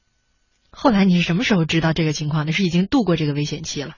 [0.70, 2.52] 后来你是什么时候知道这个情况的？
[2.52, 3.96] 是已经度过这个危险期了？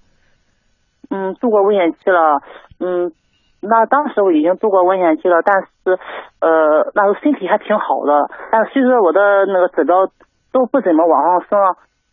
[1.10, 2.40] 嗯，度过危险期了。
[2.80, 3.12] 嗯，
[3.60, 5.68] 那当时我已经度过危险期了，但是
[6.40, 8.30] 呃，那时候身体还挺好的。
[8.50, 10.06] 但是随着我的那个指标
[10.50, 11.58] 都不怎么往上升，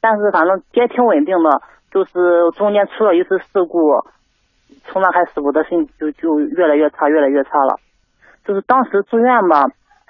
[0.02, 1.62] 但是反正也挺稳定的。
[1.92, 2.12] 就是
[2.56, 3.80] 中间出了一次事故。
[4.86, 7.78] 从那开始，我的身体就就越来越差，越来越差了。
[8.46, 9.68] 就是当时住院嘛，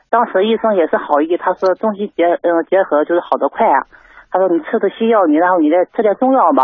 [0.10, 3.86] 当时医生也是好意，他说中西结嗯结合就是好的快啊。
[4.32, 6.64] 他说你吃的西药，你然后你再吃点中药吧。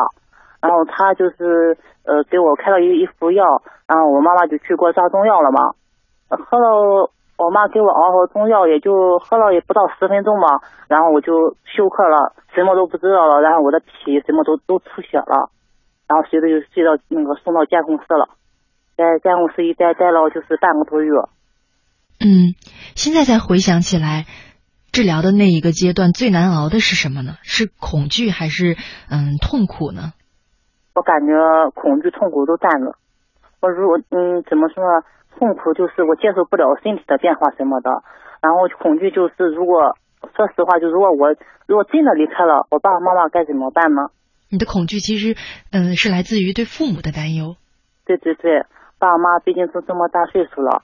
[0.60, 3.45] 然后他就是呃给我开了一一副药，
[3.88, 5.72] 然后我妈妈就去给我抓中药了嘛，
[6.30, 10.47] 喝了我妈给我熬好中药，也就喝了也不到十分钟嘛，
[10.89, 15.49] 然后我就休克了，什么都不知道了，然后我的脾什么都都出血了，
[16.08, 18.30] 然后随着就睡到那个送到监控室了，
[18.95, 21.12] 在监控室一待待了就是半个多月。
[22.20, 22.55] 嗯，
[22.95, 24.26] 现在再回想起来，
[24.91, 27.38] 治疗的那一个阶段最难熬的是什么呢？
[27.43, 28.76] 是恐惧还是
[29.12, 30.14] 嗯痛苦呢？
[30.95, 31.34] 我感觉
[31.76, 32.97] 恐惧、痛苦都占了。
[33.62, 35.05] 我如果嗯怎么说呢？
[35.38, 37.91] 痛苦就是我接受不了身体的变化什么的，
[38.41, 39.95] 然后恐惧就是如果
[40.36, 41.36] 说实话，就如果我
[41.68, 44.10] 如果真的离开了，我爸爸妈妈该怎么办呢？
[44.50, 45.36] 你的恐惧其实
[45.72, 47.56] 嗯是来自于对父母的担忧。
[48.06, 48.64] 对对对，
[49.00, 50.84] 爸妈毕竟都这么大岁数了。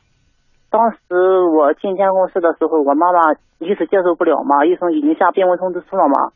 [0.70, 0.98] 当时
[1.56, 6.34] 我进监控室的时候，我妈妈一直接受不了嘛，医生已经下病危通知书了嘛。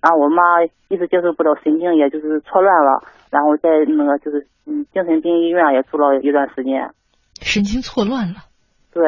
[0.00, 6.90] 然后我妈一直接受不了，神经也就是错乱了，然后在那个就是嗯精神病医院也住了一段时间。
[7.40, 8.46] 神经错乱了。
[8.92, 9.02] 对，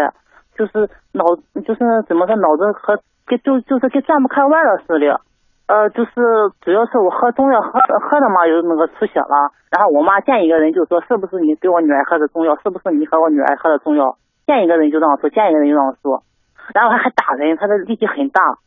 [0.59, 1.23] 就是脑
[1.63, 5.21] 就是怎么说脑子和跟就就是跟转不开弯了似的。
[5.71, 6.11] 呃，就是
[6.61, 9.55] 主要是我喝中药喝喝的嘛，有那个出血了。
[9.71, 12.59] 然后我妈见一个人就说是不是你给我女儿喝的中药？
[12.61, 14.17] 是不是你和我女儿喝的中药？
[14.49, 16.25] 见一个人就这样说，见一个人就这样说。
[16.75, 18.59] 然后他还打人，他的力气很大。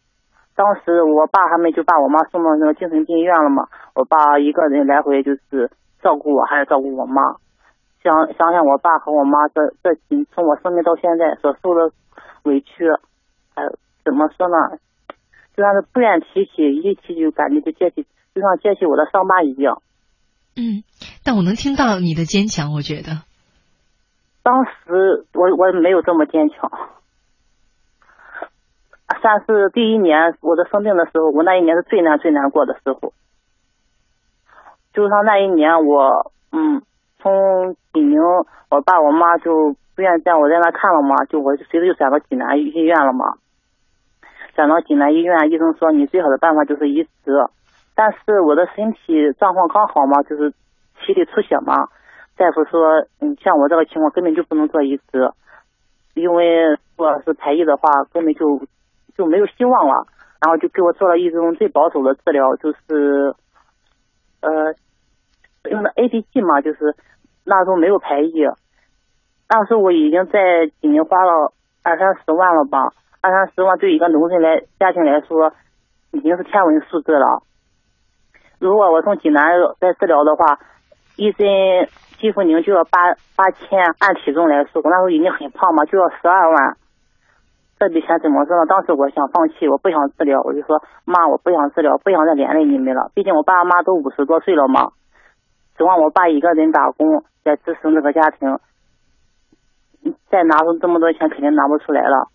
[0.55, 5.69] 当时我爸他们就把我妈送到那个精神病院了嘛，我爸一个人来回就是
[6.01, 7.35] 照顾我，还是照顾我妈。
[8.01, 11.91] 想想想我爸和我妈这这几从我生病到现在所受的
[12.43, 12.87] 委屈，
[13.55, 13.75] 呃，
[14.05, 14.77] 怎么说呢？
[15.55, 19.81] 就像是不愿提起，一提就感觉就揭起，就像揭起我的伤疤一样。
[20.55, 20.83] 嗯，
[21.23, 23.23] 但我能听到你的坚强，我觉得。
[24.43, 26.69] 当时我我没有这么坚强。
[29.21, 33.13] 算是第一年我的生病的时候，我那一年是最难最难过的时候。
[34.93, 36.81] 就像那一年我，嗯，
[37.19, 38.19] 从济宁，
[38.69, 43.35] 我爸我妈就不愿在我在那看了嘛，就我随着就转到济南医院了嘛。
[44.55, 47.47] 转到济南医院，医生说你最好的办法就是移植，
[47.95, 50.51] 但是我的身体状况刚好嘛，就是
[51.01, 51.89] 体里出血嘛，
[52.37, 55.31] 大夫说，嗯，像我这个情况根本就不能做移植，
[56.13, 58.61] 因为如果是排异的话，根本就。
[59.15, 60.07] 就没有希望了，
[60.41, 63.35] 然后就给我做了一种最保守的治疗，就是
[64.41, 64.73] 呃
[65.69, 66.95] 用的 ADG 嘛，就是
[67.43, 68.33] 那时候没有排异，
[69.47, 72.89] 当时我已经在济宁花了二三十万了吧，
[73.23, 75.53] 二三十万对一个农村来家庭来说
[76.11, 77.41] 已经是天文数字了。
[78.59, 79.47] 如果我从济南
[79.79, 80.59] 再治疗的话，
[81.15, 81.47] 一针
[82.19, 86.75] 肌肤凝就要八八千，按体重来说，我那时候已经很胖嘛，就要十二万。
[87.79, 88.65] 这笔钱怎么说呢？
[88.65, 93.09] 当时我想放弃，我不想治疗，我就说妈，我不想治疗，不想再连累你们了。
[93.13, 94.91] 毕竟我爸妈都五十多岁了嘛，
[95.77, 98.59] 指望我爸一个人打工来支撑这个家庭，
[100.29, 102.27] 再拿出这么多钱肯定拿不出来了。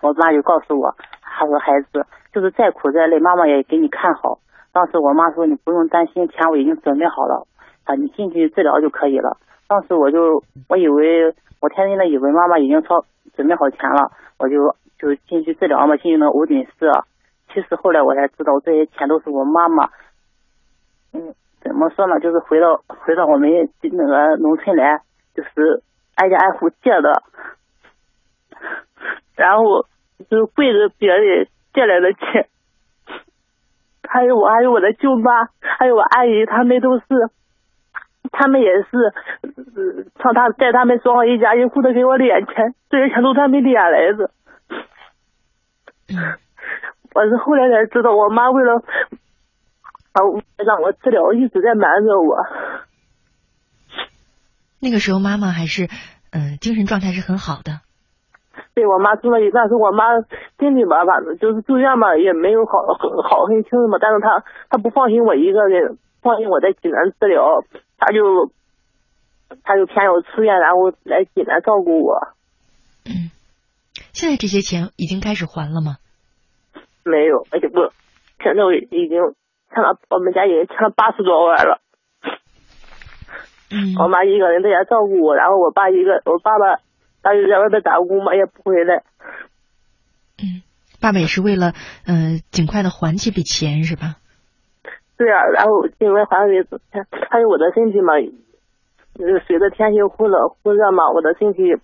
[0.00, 4.38] 我妈就告诉我，她说孩子，就是再苦再累，妈妈也给你看好。
[4.72, 7.46] 当时我妈说你不用担心，钱我已经准备好了，
[7.84, 9.38] 啊，你进去治疗就可以了。
[9.68, 14.12] 当时我就我以为我天真的以为妈妈已经操准备好钱了。
[14.38, 16.90] 我就就进去治疗嘛，进去那无菌室。
[17.48, 19.88] 其实后来我才知道，这些钱都是我妈妈，
[21.14, 21.32] 嗯，
[21.62, 22.20] 怎么说呢？
[22.20, 23.48] 就是回到回到我们
[23.80, 25.00] 那个农村来，
[25.34, 25.82] 就是
[26.16, 27.22] 挨家挨户借的，
[29.36, 29.86] 然后
[30.30, 32.48] 就跪着别人借来的钱。
[34.08, 35.30] 还有我，还有我的舅妈，
[35.60, 37.04] 还有我阿姨，他们都是，
[38.30, 39.12] 他们也是，
[40.22, 42.74] 上他带他们双方一家一户的给我敛钱。
[42.88, 44.30] 这些钱都他们敛来的，
[47.14, 48.76] 我是后来才知道，我妈为了
[50.12, 50.22] 啊
[50.64, 52.46] 让我治疗，一直在瞒着我。
[54.78, 55.88] 那个时候妈妈还是
[56.30, 57.80] 嗯精神状态是很好的。
[58.76, 60.04] 对我妈住了一段时我妈
[60.60, 63.96] 身体吧，反正就是住院嘛，也没有好很好很轻嘛。
[63.98, 67.64] 但是她她不放心我一个人，放心我在济南治疗，
[67.96, 68.52] 她就
[69.64, 72.20] 她就偏要出院，然后来济南照顾我。
[73.06, 73.32] 嗯，
[74.12, 75.96] 现在这些钱已经开始还了吗？
[77.02, 77.80] 没有，而且不，
[78.44, 79.08] 现在我已经
[79.72, 81.80] 欠了，我们家已经欠了八十多万了。
[83.72, 86.76] 嗯，我妈一个人在家照顾我，然后我爸一个，我爸爸
[87.26, 89.02] 他就在外边打工嘛，也不回来。
[90.38, 90.62] 嗯，
[91.00, 91.74] 爸爸也是为了
[92.06, 94.22] 嗯尽快的还这笔钱是吧？
[95.18, 98.14] 对啊，然后尽快还这笔钱，还有我的身体嘛，
[99.18, 101.82] 就是随着天气忽冷忽热嘛，我的身体。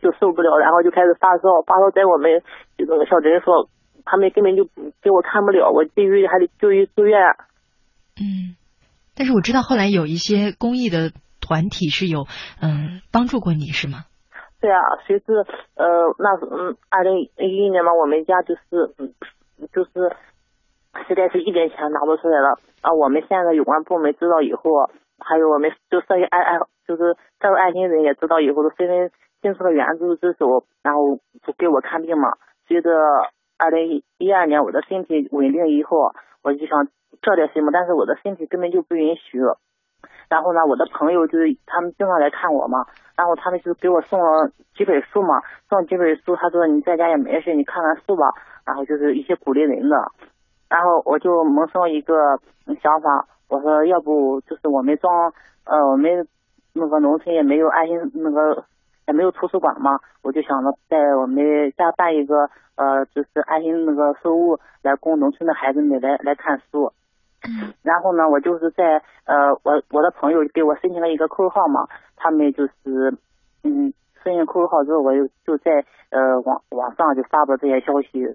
[0.00, 2.42] 就受不了，然后就开始发烧，发烧在我们
[2.78, 3.68] 就那个小诊所，
[4.04, 4.64] 他们根本就
[5.02, 7.18] 给我看不了，我必须还得就医住院。
[8.14, 8.54] 嗯，
[9.16, 12.28] 但是我知道后来有一些公益的团体是有
[12.62, 14.04] 嗯帮助过你是吗？
[14.60, 15.32] 对啊，随之
[15.76, 19.14] 呃那嗯二零一一年嘛，我们家就是嗯
[19.72, 19.90] 就是
[21.08, 22.92] 实在是一点钱拿不出来了啊。
[22.92, 29.10] 我们现在有关部门知道以后，还有我们就社会爱爱就是社会爱心人也知道以后，都纷纷
[29.42, 32.34] 伸出了援助之手，然后就给我看病嘛。
[32.68, 32.90] 随着
[33.58, 36.86] 二零一二年我的身体稳定以后，我就想
[37.22, 39.38] 做点什么，但是我的身体根本就不允许。
[40.30, 48.30] 然后呢，我的朋友就是他们经常来看我嘛，然后他们就给我送了几本书嘛，送了几本书，他说你在家也没事，你看看书吧，
[48.64, 49.96] 然后就是一些鼓励人的，
[50.68, 52.14] 然后我就萌生一个
[52.80, 55.32] 想法，我说要不就是我们装
[55.64, 56.28] 呃我们
[56.74, 58.64] 那个农村也没有爱心那个
[59.08, 66.92] 也没有图书馆嘛，我就想着在我们家办一个呃就是爱心那个书屋来供农村的孩子们来来看书。
[67.82, 71.86] 然后呢，我就是在呃，我我的朋友给我申请了一个 QQ 号嘛，
[72.16, 73.16] 他们就是
[73.64, 78.26] 嗯，申请 QQ 号之后，我就就在呃网网上就发布了这些消息，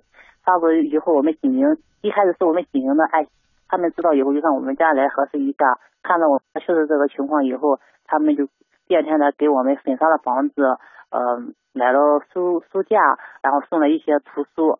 [0.43, 3.27] 发布以后，我们济宁一开始是我们济宁的爱，
[3.67, 8.47] 他们知道以后就上我们家来核实一下，看到我们确实这个情况以后，他们就
[8.87, 10.63] 第二天来给我们粉刷了房子，
[11.11, 11.41] 呃，
[11.73, 12.99] 买了书书架，
[13.43, 14.79] 然后送了一些图书。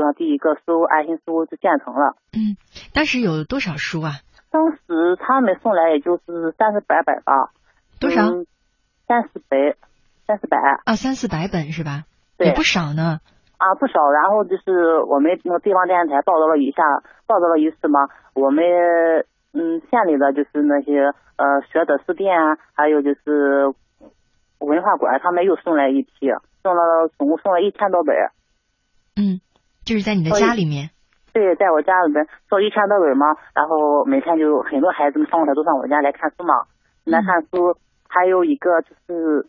[0.00, 2.16] 让第一个书爱心书就建成了。
[2.32, 2.56] 嗯，
[2.94, 4.12] 当时有多少书啊？
[4.50, 4.78] 当时
[5.20, 7.50] 他们送来也就是三四百本吧。
[8.00, 8.22] 多少？
[9.06, 9.76] 三四百，
[10.26, 10.56] 三四百。
[10.84, 12.04] 啊，三四百本是吧？
[12.38, 13.20] 对，不少呢。
[13.58, 14.10] 啊，不少。
[14.10, 16.82] 然后就是我们那个地方电视台报道了一下，
[17.26, 18.08] 报道了一次嘛。
[18.34, 18.64] 我们
[19.52, 23.74] 嗯县里的就是那些呃学者书店啊，还有就是
[24.60, 26.30] 文化馆，他们又送来一批，
[26.62, 28.14] 送了总共送了一千多本。
[29.16, 29.40] 嗯。
[29.88, 30.90] 就是在你的家里面，
[31.32, 33.24] 对，在我家里面做一千多本嘛，
[33.54, 36.68] 然后每天就很多孩子们上课都上我家来看书嘛，
[37.04, 37.72] 来看书。
[38.06, 39.48] 还有一个就是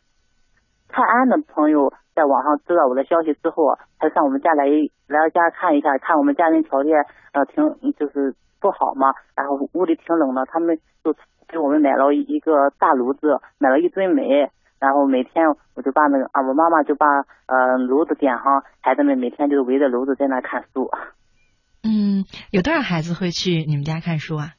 [0.88, 4.64] 泰安的朋友在网上知道我的消息之后，他上我们家来
[5.08, 6.96] 来家看一下，看我们家庭条件
[7.34, 7.64] 呃挺
[8.00, 11.14] 就是不好嘛，然后屋里挺冷的，他们就
[11.50, 14.50] 给我们买了一个大炉子，买了一堆煤。
[14.80, 17.06] 然后每天我就把那个啊，我妈妈就把
[17.48, 20.90] 呃炉子点上，孩子们每天就围着炉子在那看书。
[21.84, 24.54] 嗯，有多少孩子会去你们家看书啊？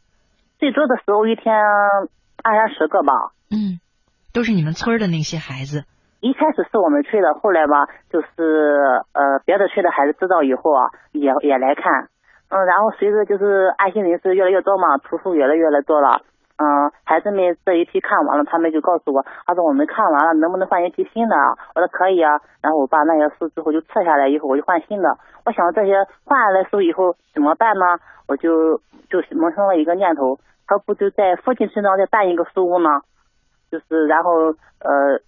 [0.59, 1.55] 最多的时候一天
[2.43, 3.33] 二三十个吧。
[3.51, 3.81] 嗯，
[4.33, 5.85] 都是你们村的那些孩子。
[6.21, 12.09] 一开始是我们村的，后来吧，就是呃别的村的孩子知道以后啊，也也来看。
[12.49, 16.21] 嗯，然后随着就是爱心人士越来越多嘛，图书越来越来多了。
[16.61, 21.35] 嗯，孩子们这一批看完了，他们就告诉我，他说我们看完了，能不能换一批新的？
[21.35, 22.39] 啊我说可以啊。
[22.61, 25.09] 然后我把那些书之后就撤下来，以后我就换新的。
[25.47, 25.95] 我想这些
[26.25, 27.99] 换下来书以后怎么办呢？
[28.29, 28.77] 我就
[29.09, 32.91] 就萌生了一个念头，他不就在附近村庄再办一个书屋呢？
[33.71, 34.53] 就是然后
[34.85, 35.19] 呃，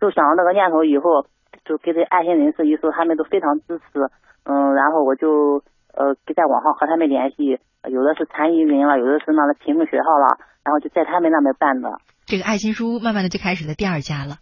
[0.00, 1.24] 就想到那个念头以后，
[1.64, 4.10] 就给这爱心人士一说，他们都非常支持。
[4.44, 5.62] 嗯，然后我就
[5.94, 10.38] 呃在网上和他们联系，有的是残疾人了，有的是那个贫困学校了。
[10.62, 11.88] 然后就在他们那边办的，
[12.26, 14.36] 这个爱心书屋慢慢的就开始了第二家了。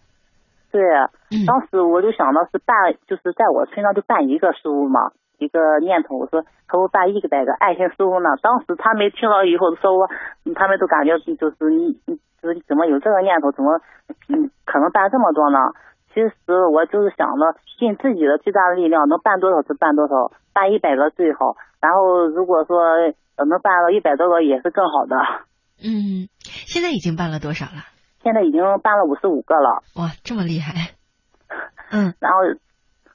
[0.73, 0.83] 对，
[1.47, 2.75] 当时我就想到是办，
[3.07, 8.35] 就是在我村上就办一个书屋嘛，一个念头，我说可不办一个百个爱心书屋呢。
[8.43, 10.11] 当时他们听到以后说我，
[10.57, 11.95] 他们都感觉就是你，
[12.43, 13.79] 就是怎么有这个念头，怎么
[14.27, 15.59] 嗯可能办这么多呢？
[16.15, 16.33] 其实
[16.73, 21.57] 我就是想着尽自己的最大的力量，能办多少就办多少，办一百个最好。
[21.81, 22.79] 然后如果说
[23.37, 25.17] 能办到一百多个也是更好的。
[25.85, 27.87] 嗯，现在已经办了多少了？
[28.23, 29.83] 现在已经办了五十五个了。
[29.97, 30.95] 哇，这么厉害！
[31.93, 32.39] 嗯，然后，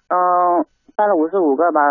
[0.08, 0.66] 嗯，
[0.96, 1.82] 办了五十五个吧。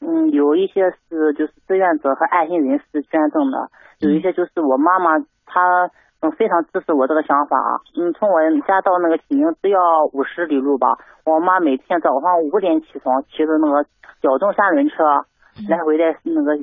[0.00, 3.68] 嗯，有一些是就是志愿者和爱心人士捐赠的，
[3.98, 5.90] 有一些就是我妈妈她
[6.26, 7.56] 嗯非常支持我这个想法。
[7.94, 9.78] 嗯，从我家到那个济宁只要
[10.10, 10.98] 五十里路吧。
[11.24, 13.88] 我妈每天早上五点起床，骑着那个
[14.20, 15.24] 小众三轮车
[15.70, 16.58] 来回在那个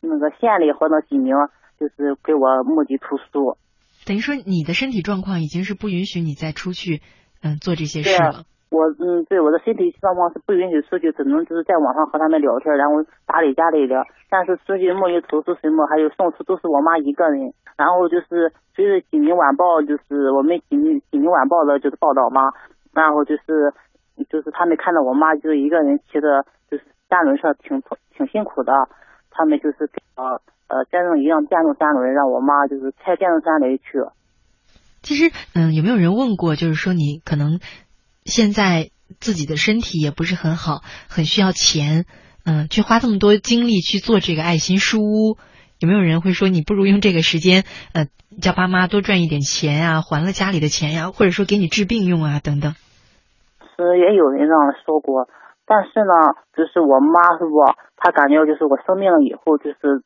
[0.00, 1.36] 那个县里或者济宁。
[1.80, 3.58] 就是给我募集图书，
[4.06, 7.02] 等于说你的身体状况已经是不允许你再出去，
[7.42, 8.44] 嗯，做这些事了。
[8.72, 14.02] 我嗯，对我的身体状况是不允许出去，只能就是在网上和他们聊天，然后打理家里的。
[14.30, 17.52] 但是出去募集图书什么，还有送书都是我妈一个人。
[17.76, 22.50] 然后就是随着济宁晚报，就是我们济宁济宁晚报的就是报道嘛，
[22.92, 23.72] 然后就是
[24.30, 27.82] 就是他们看到我妈就是一个人骑着就是三轮车，挺
[28.16, 28.72] 挺辛苦的，
[29.30, 30.40] 他们就是呃。
[30.68, 34.00] 呃，电动一辆电动三轮，让我妈就是开电动三轮去。
[35.02, 37.60] 其实，嗯，有没有人问过，就是说你可能
[38.24, 42.06] 现在自己的身体也不是很好，很需要钱，
[42.44, 45.38] 嗯，去花这么多精力去做这个爱心书屋，
[45.78, 48.06] 有没有人会说你不如用这个时间，呃，
[48.40, 52.74] 叫爸妈多赚一点钱呀，还了家里的钱呀，或者说给你治病用啊，等等。
[53.76, 55.28] 是也有人这样说过，
[55.66, 56.12] 但是呢，
[56.56, 57.58] 就是我妈是不，
[57.96, 60.04] 她感觉就是我生病了以后，就是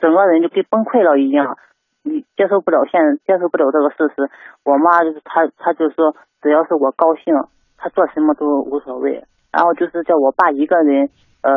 [0.00, 1.56] 整个人就跟崩溃了一样，
[2.04, 4.30] 你接受不了现接受不了这个事实。
[4.62, 7.34] 我妈就是她，她就说只要是我高兴，
[7.76, 9.24] 她做什么都无所谓。
[9.50, 11.08] 然后就是叫我爸一个人
[11.42, 11.50] 呃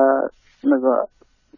[0.63, 1.09] 那个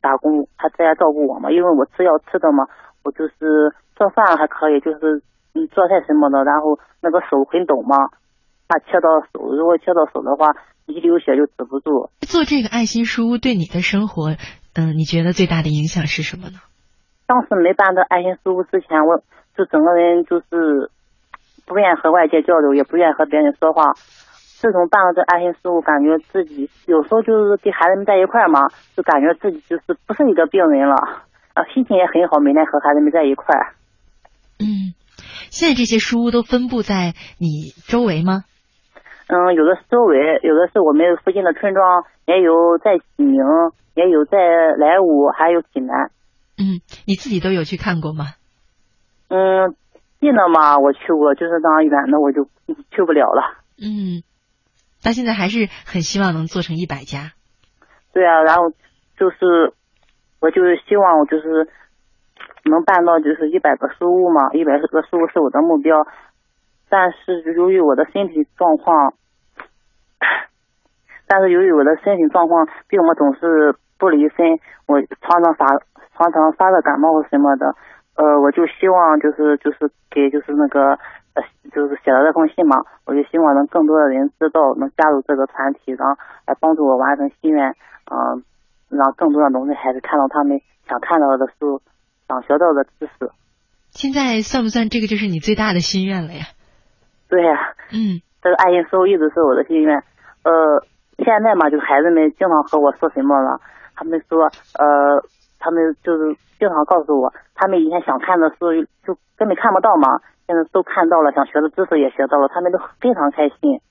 [0.01, 2.65] 打工，他在家照顾我嘛，因为我吃药吃的嘛，
[3.03, 5.21] 我就是做饭还可以，就是
[5.53, 7.95] 嗯做菜什么的，然后那个手很抖嘛。
[8.69, 10.53] 怕切到手，如果切到手的话，
[10.85, 12.09] 一流血就止不住。
[12.21, 14.37] 做这个爱心书屋对你的生活，
[14.75, 16.59] 嗯，你觉得最大的影响是什么呢？
[17.29, 19.21] 当时没办这爱心书屋之前，我
[19.55, 20.89] 就整个人就是
[21.67, 23.93] 不愿和外界交流，也不愿和别人说话。
[23.93, 28.61] 自从办了这爱心书屋，感觉自己有时候就是跟孩子们在一块嘛，
[28.97, 30.95] 就感觉自己就是不是一个病人了，
[31.53, 33.45] 啊，心情也很好，每天和孩子们在一块。
[34.57, 34.97] 嗯，
[35.51, 38.41] 现在这些书屋都分布在你周围吗？
[39.27, 43.37] 嗯，有的是周围，有的是我们附近的村庄，也有在济宁，
[43.93, 44.39] 也有在
[44.81, 46.09] 莱芜，还有济南。
[46.59, 48.25] 嗯，你自己都有去看过吗？
[49.29, 49.73] 嗯，
[50.19, 52.43] 近的嘛，我去过，就是当远的我就
[52.91, 53.63] 去不了了。
[53.79, 54.21] 嗯，
[55.01, 57.31] 到现在还是很希望能做成一百家。
[58.11, 58.71] 对啊，然后
[59.17, 59.71] 就是，
[60.41, 61.69] 我就是希望我就是
[62.65, 66.05] 能办到就是一百个书屋嘛，一百个书屋是我的目标。
[66.89, 69.13] 但是由于我的身体状况，
[71.25, 75.67] 但是由于我的身体状况，病我总是不离身，我常常发
[76.17, 77.75] 常常发热感冒什么的，
[78.15, 80.97] 呃，我就希望就是就是给就是那个
[81.35, 86.15] 呃就是写了这封信嘛，我就希望能更多的人知道，能加入这个团体，然后
[86.47, 87.75] 来帮助我完成心愿，
[88.09, 88.43] 嗯，
[88.89, 91.81] 让更多的农村孩子看到他们想看到的书，
[92.27, 93.29] 想学到的知识。
[93.91, 96.45] 现在算不算这个就是你最大的心愿了呀？
[97.27, 100.03] 对呀，嗯，这个爱心书一直是我的心愿。
[100.43, 100.83] 呃，
[101.17, 103.59] 现在嘛，就孩子们经常和我说什么了，
[103.99, 104.47] 他们说，
[104.79, 105.19] 呃，
[105.59, 108.71] 他们就是经常告诉我，他们以前想看的书
[109.03, 113.83] 就根本看不到嘛，现在都看到了，想学的知识也学到了，他们都非常开心。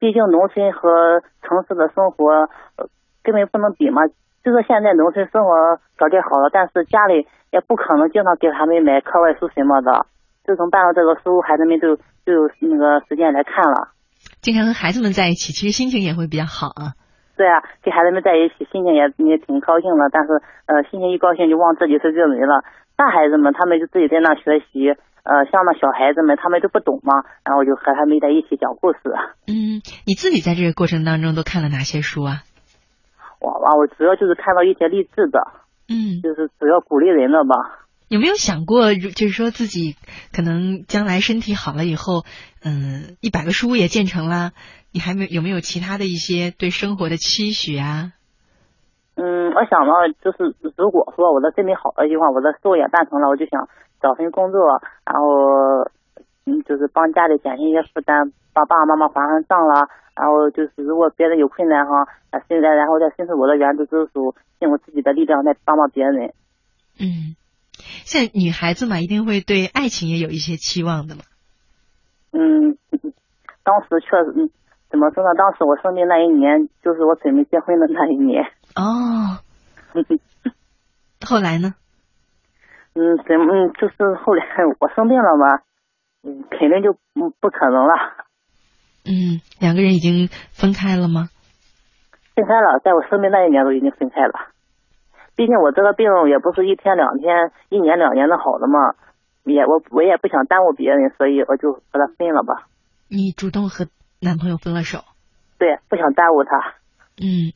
[0.00, 2.48] 毕竟农村和城市的生活
[3.22, 4.08] 根本不能比嘛。
[4.42, 5.52] 就说现在农村生活
[5.98, 10.06] 条件好了，但是家里也不可能经常给他们买课外书什么的。
[10.48, 13.92] 自从办了这个书，孩子们都就有那个时间来看了。
[14.40, 16.96] 经常和孩子们在一起，其实心情也会比较好啊。
[17.40, 20.10] 对啊，跟孩子们在一起，心情也也挺高兴的。
[20.12, 22.60] 但是呃，心情一高兴就忘自己是病人了。
[23.00, 24.92] 大孩子们他们就自己在那学习，
[25.24, 29.00] 呃，像那小孩子们他们都不懂嘛，然后就和他们在一起讲故事。
[29.48, 32.44] 嗯，你自己在这个过程当中都看了哪些书啊？
[33.40, 35.40] 我啊，我主要就是看到一些励志的，
[35.88, 37.79] 嗯，就是主要鼓励人的吧。
[38.10, 39.94] 有没有想过，就是说自己
[40.34, 42.26] 可能将来身体好了以后，
[42.58, 44.50] 嗯，一百个书也建成了，
[44.90, 48.10] 你还没有没有其他的一些对生活的期许啊？
[49.14, 53.68] 嗯，我想呢，就是如果说我的身体好了的话，我的书也办成了，我就想
[54.02, 55.86] 找份工作，然后
[56.50, 59.86] 嗯，就是帮家里减轻一些负担，帮爸爸妈妈还上账了，
[60.18, 62.10] 然后就是如果别人有困难哈，
[62.50, 66.34] 现在然后再伸出我的援助之手，尽我自己的力量再帮帮别人。
[66.98, 67.38] 嗯。
[68.04, 71.22] 现在女孩子嘛，一定会对爱情也有一些期望的嘛。
[72.32, 72.76] 嗯，
[73.62, 74.50] 当时确实，
[74.90, 75.30] 怎么说呢？
[75.36, 78.44] 当时我生病那一年，就是我准备结婚的那一年。
[78.76, 79.38] 哦。
[81.26, 81.74] 后来呢？
[82.94, 84.44] 嗯，怎么就是后来
[84.78, 85.62] 我生病了嘛？
[86.22, 87.94] 嗯，肯定就不不可能了。
[89.04, 91.28] 嗯，两个人已经分开了吗？
[92.34, 94.49] 分开了，在我生病那一年都已经分开了。
[95.36, 98.94] 毕竟我这个病也不是一天两天、一年两年的好了嘛，
[99.44, 102.66] 也我我也不想耽误别人，所以我就和他分了吧。
[103.08, 103.86] 你主动和
[104.20, 104.98] 男朋友分了手？
[105.58, 106.74] 对，不想耽误他。
[107.16, 107.52] 嗯，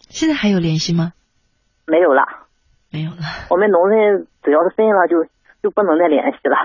[0.00, 1.12] 现在还有联系吗？
[1.86, 2.22] 没有了，
[2.90, 3.18] 没有了。
[3.50, 5.24] 我们农村只要是分了，就
[5.62, 6.56] 就不能再联系了。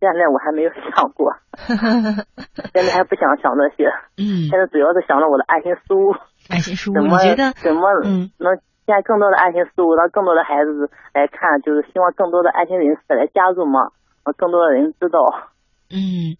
[0.00, 1.36] 现在我还没有想过，
[2.72, 3.84] 现在还不想想那些。
[4.16, 4.48] 嗯。
[4.48, 6.16] 现在主要是想着我的爱心书。
[6.48, 11.60] 爱心书，我觉得怎么嗯能建更多的爱心书，让更多的孩子来看？
[11.62, 13.92] 就是希望更多的爱心人士来加入嘛，
[14.24, 15.50] 让更多的人知道。
[15.90, 16.34] 嗯，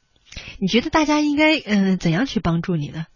[0.60, 3.06] 你觉得大家应该嗯怎样去帮助你呢？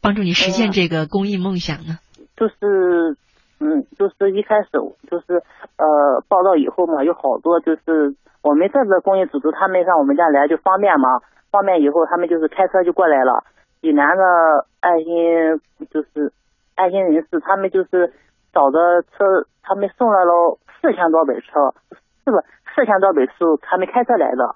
[0.00, 1.98] 帮助你实现这个公益梦想呢？
[2.36, 3.16] 就是
[3.60, 4.68] 嗯，就是一开始
[5.10, 5.42] 就是
[5.76, 13.42] 呃报道以后嘛，有好多就是我们这个公益组织，他们上我们家来就方便嘛，方便以后他们就是开车就过来了。
[13.80, 16.32] 济南的爱心就是
[16.76, 18.12] 爱心人士，他们就是
[18.52, 21.74] 找的车，他们送来了四千多本车，
[22.24, 22.38] 是不
[22.74, 24.54] 四千多本书，他们开车来的，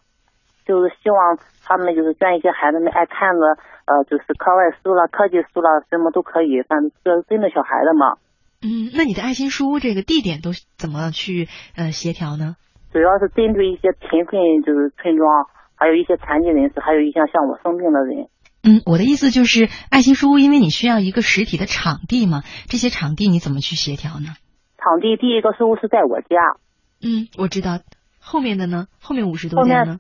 [0.65, 8.15] 就是希望他们就是捐一些孩子们爱看的，呃，就是课外书啦、科技书啦，什么都可以，反正是针对小孩的嘛。
[8.63, 12.57] 嗯，那你的爱心书屋这个地点都怎么去呃协调呢？
[12.93, 18.29] 主要是针对一些贫困就是村庄，还有一些残疾人士，还有一些像我生病的人。
[18.63, 24.39] 嗯，我的意思就是爱心书屋，因为你需要一个实体的场地嘛，这些场地你怎么去协调呢？
[24.79, 26.59] 场地第一个书屋是在我家，
[27.03, 27.81] 嗯，我知道。
[28.21, 28.87] 后面的呢？
[29.01, 29.99] 后面五十多家呢？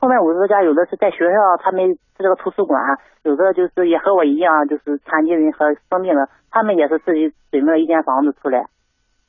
[0.00, 2.80] 后面五十多家有的是在学校，他们这个图书馆，
[3.24, 8.66] 有的就是也和我一样，就是残疾人和生病的，他们也是自己准备了一间房子出来。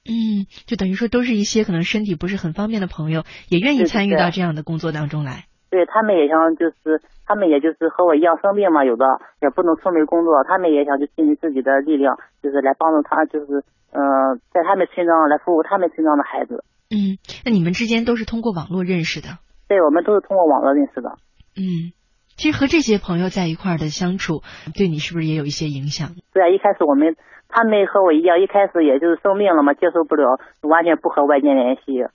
[0.07, 5.45] 嗯，就等于说都是一些可能身体不是很方便的朋友，也愿意参与到这样的工作当中来。
[5.69, 9.05] 对他们也想，就是他们也就是和我一样生病嘛，有的
[9.41, 16.63] 也不能出门工作，他们也想就尽自己的力量，就是来帮助他，就是嗯，在他们村庄来服务他们村庄的孩子。
[16.89, 19.37] 嗯，那你们之间都是通过网络认识的？
[19.67, 21.19] 对，我们都是通过网络认识的。
[21.53, 21.93] 嗯，
[22.39, 26.15] 其实和这些朋友在一块儿的相处，对你是不是也有一些影响？
[26.31, 27.19] 对啊，一开始我们
[27.49, 32.07] 他们和我一样，一开始也就是生病了嘛，接受不了，完全不和外界联系。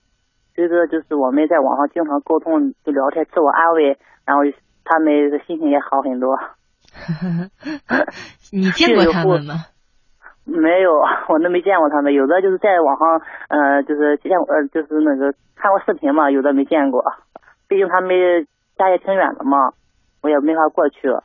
[0.56, 4.48] 所以说，就是我们在网上经常沟通，就聊天，自我安慰，然后
[4.84, 6.40] 他们心情也好很多。
[8.50, 9.68] 你见过他们吗？
[10.48, 12.14] 没有，我都没见过他们。
[12.14, 13.20] 有的就是在网上，
[13.52, 17.04] 呃，就是见呃，就是那个看过视频嘛，有的没见过。
[17.68, 18.08] 毕竟他们
[18.78, 19.74] 家也挺远的嘛，
[20.24, 21.24] 我也没法过去了。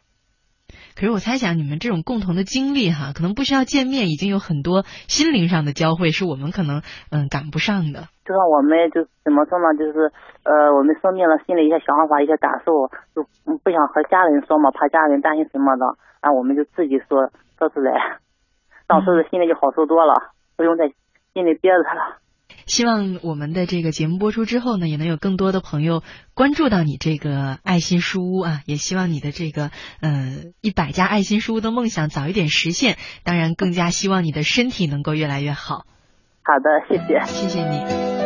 [0.93, 8.11] 可是我猜想，你们这种共同的经历哈，可能不需要见面，已经有很多心灵上的交汇，是我们可能嗯赶不上的。
[8.27, 10.11] 就像我们就怎么说呢，就是
[10.43, 13.23] 呃，我们生病了，心里一些想法、一些感受，就
[13.63, 18.19] 不想和家人说嘛，怕家人担心什么的，然后我们就自己说说出来，
[18.85, 20.91] 到时候心里就好受多了，不用在
[21.33, 22.19] 心里憋着了。
[22.69, 26.03] 希望我们的这个节目播出之后呢，也能有更多的朋友
[26.35, 28.61] 关注到你这个爱心书屋啊！
[28.65, 32.97] 也希望你的这个呃一百家爱心书屋的梦想早一点实现。
[33.23, 35.85] 当然，更加希望你的身体能够越来越好。
[36.43, 38.18] 好的，谢谢，谢谢你。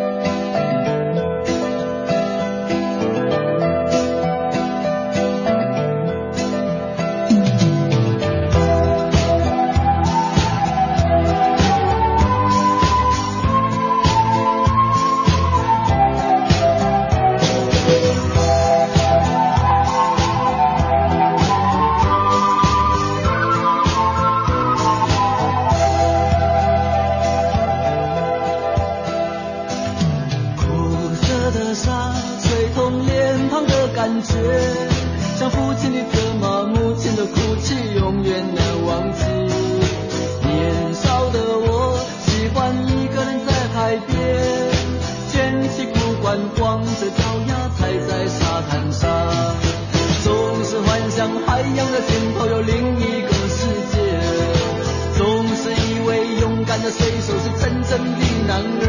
[58.46, 58.84] 男儿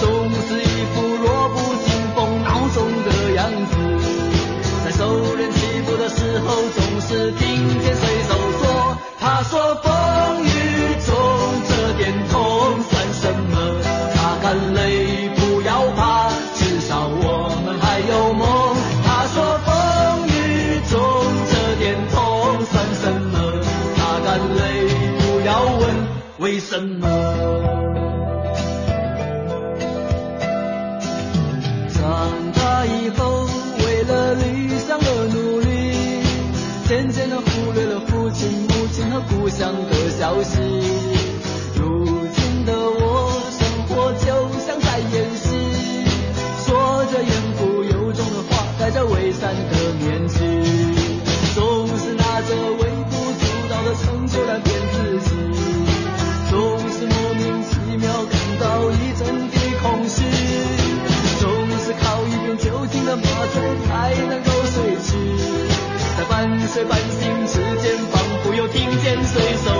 [0.00, 3.72] 总是一副弱不禁风孬种的样子。
[4.84, 9.89] 在受人欺负的时候总是听见水手说他说不
[40.42, 40.58] 息
[41.76, 44.26] 如今的我生活就
[44.64, 46.04] 像在演戏
[46.64, 50.38] 说着言不由衷的话戴着伪善的面具
[51.54, 55.30] 总是拿着微不足道的成就来骗自己
[56.50, 60.22] 总是莫名其妙感到一阵的空虚
[61.40, 63.22] 总是靠一点酒精的麻
[63.52, 65.10] 醉才能够睡去
[66.16, 69.79] 在半睡半醒之间仿佛又听见水手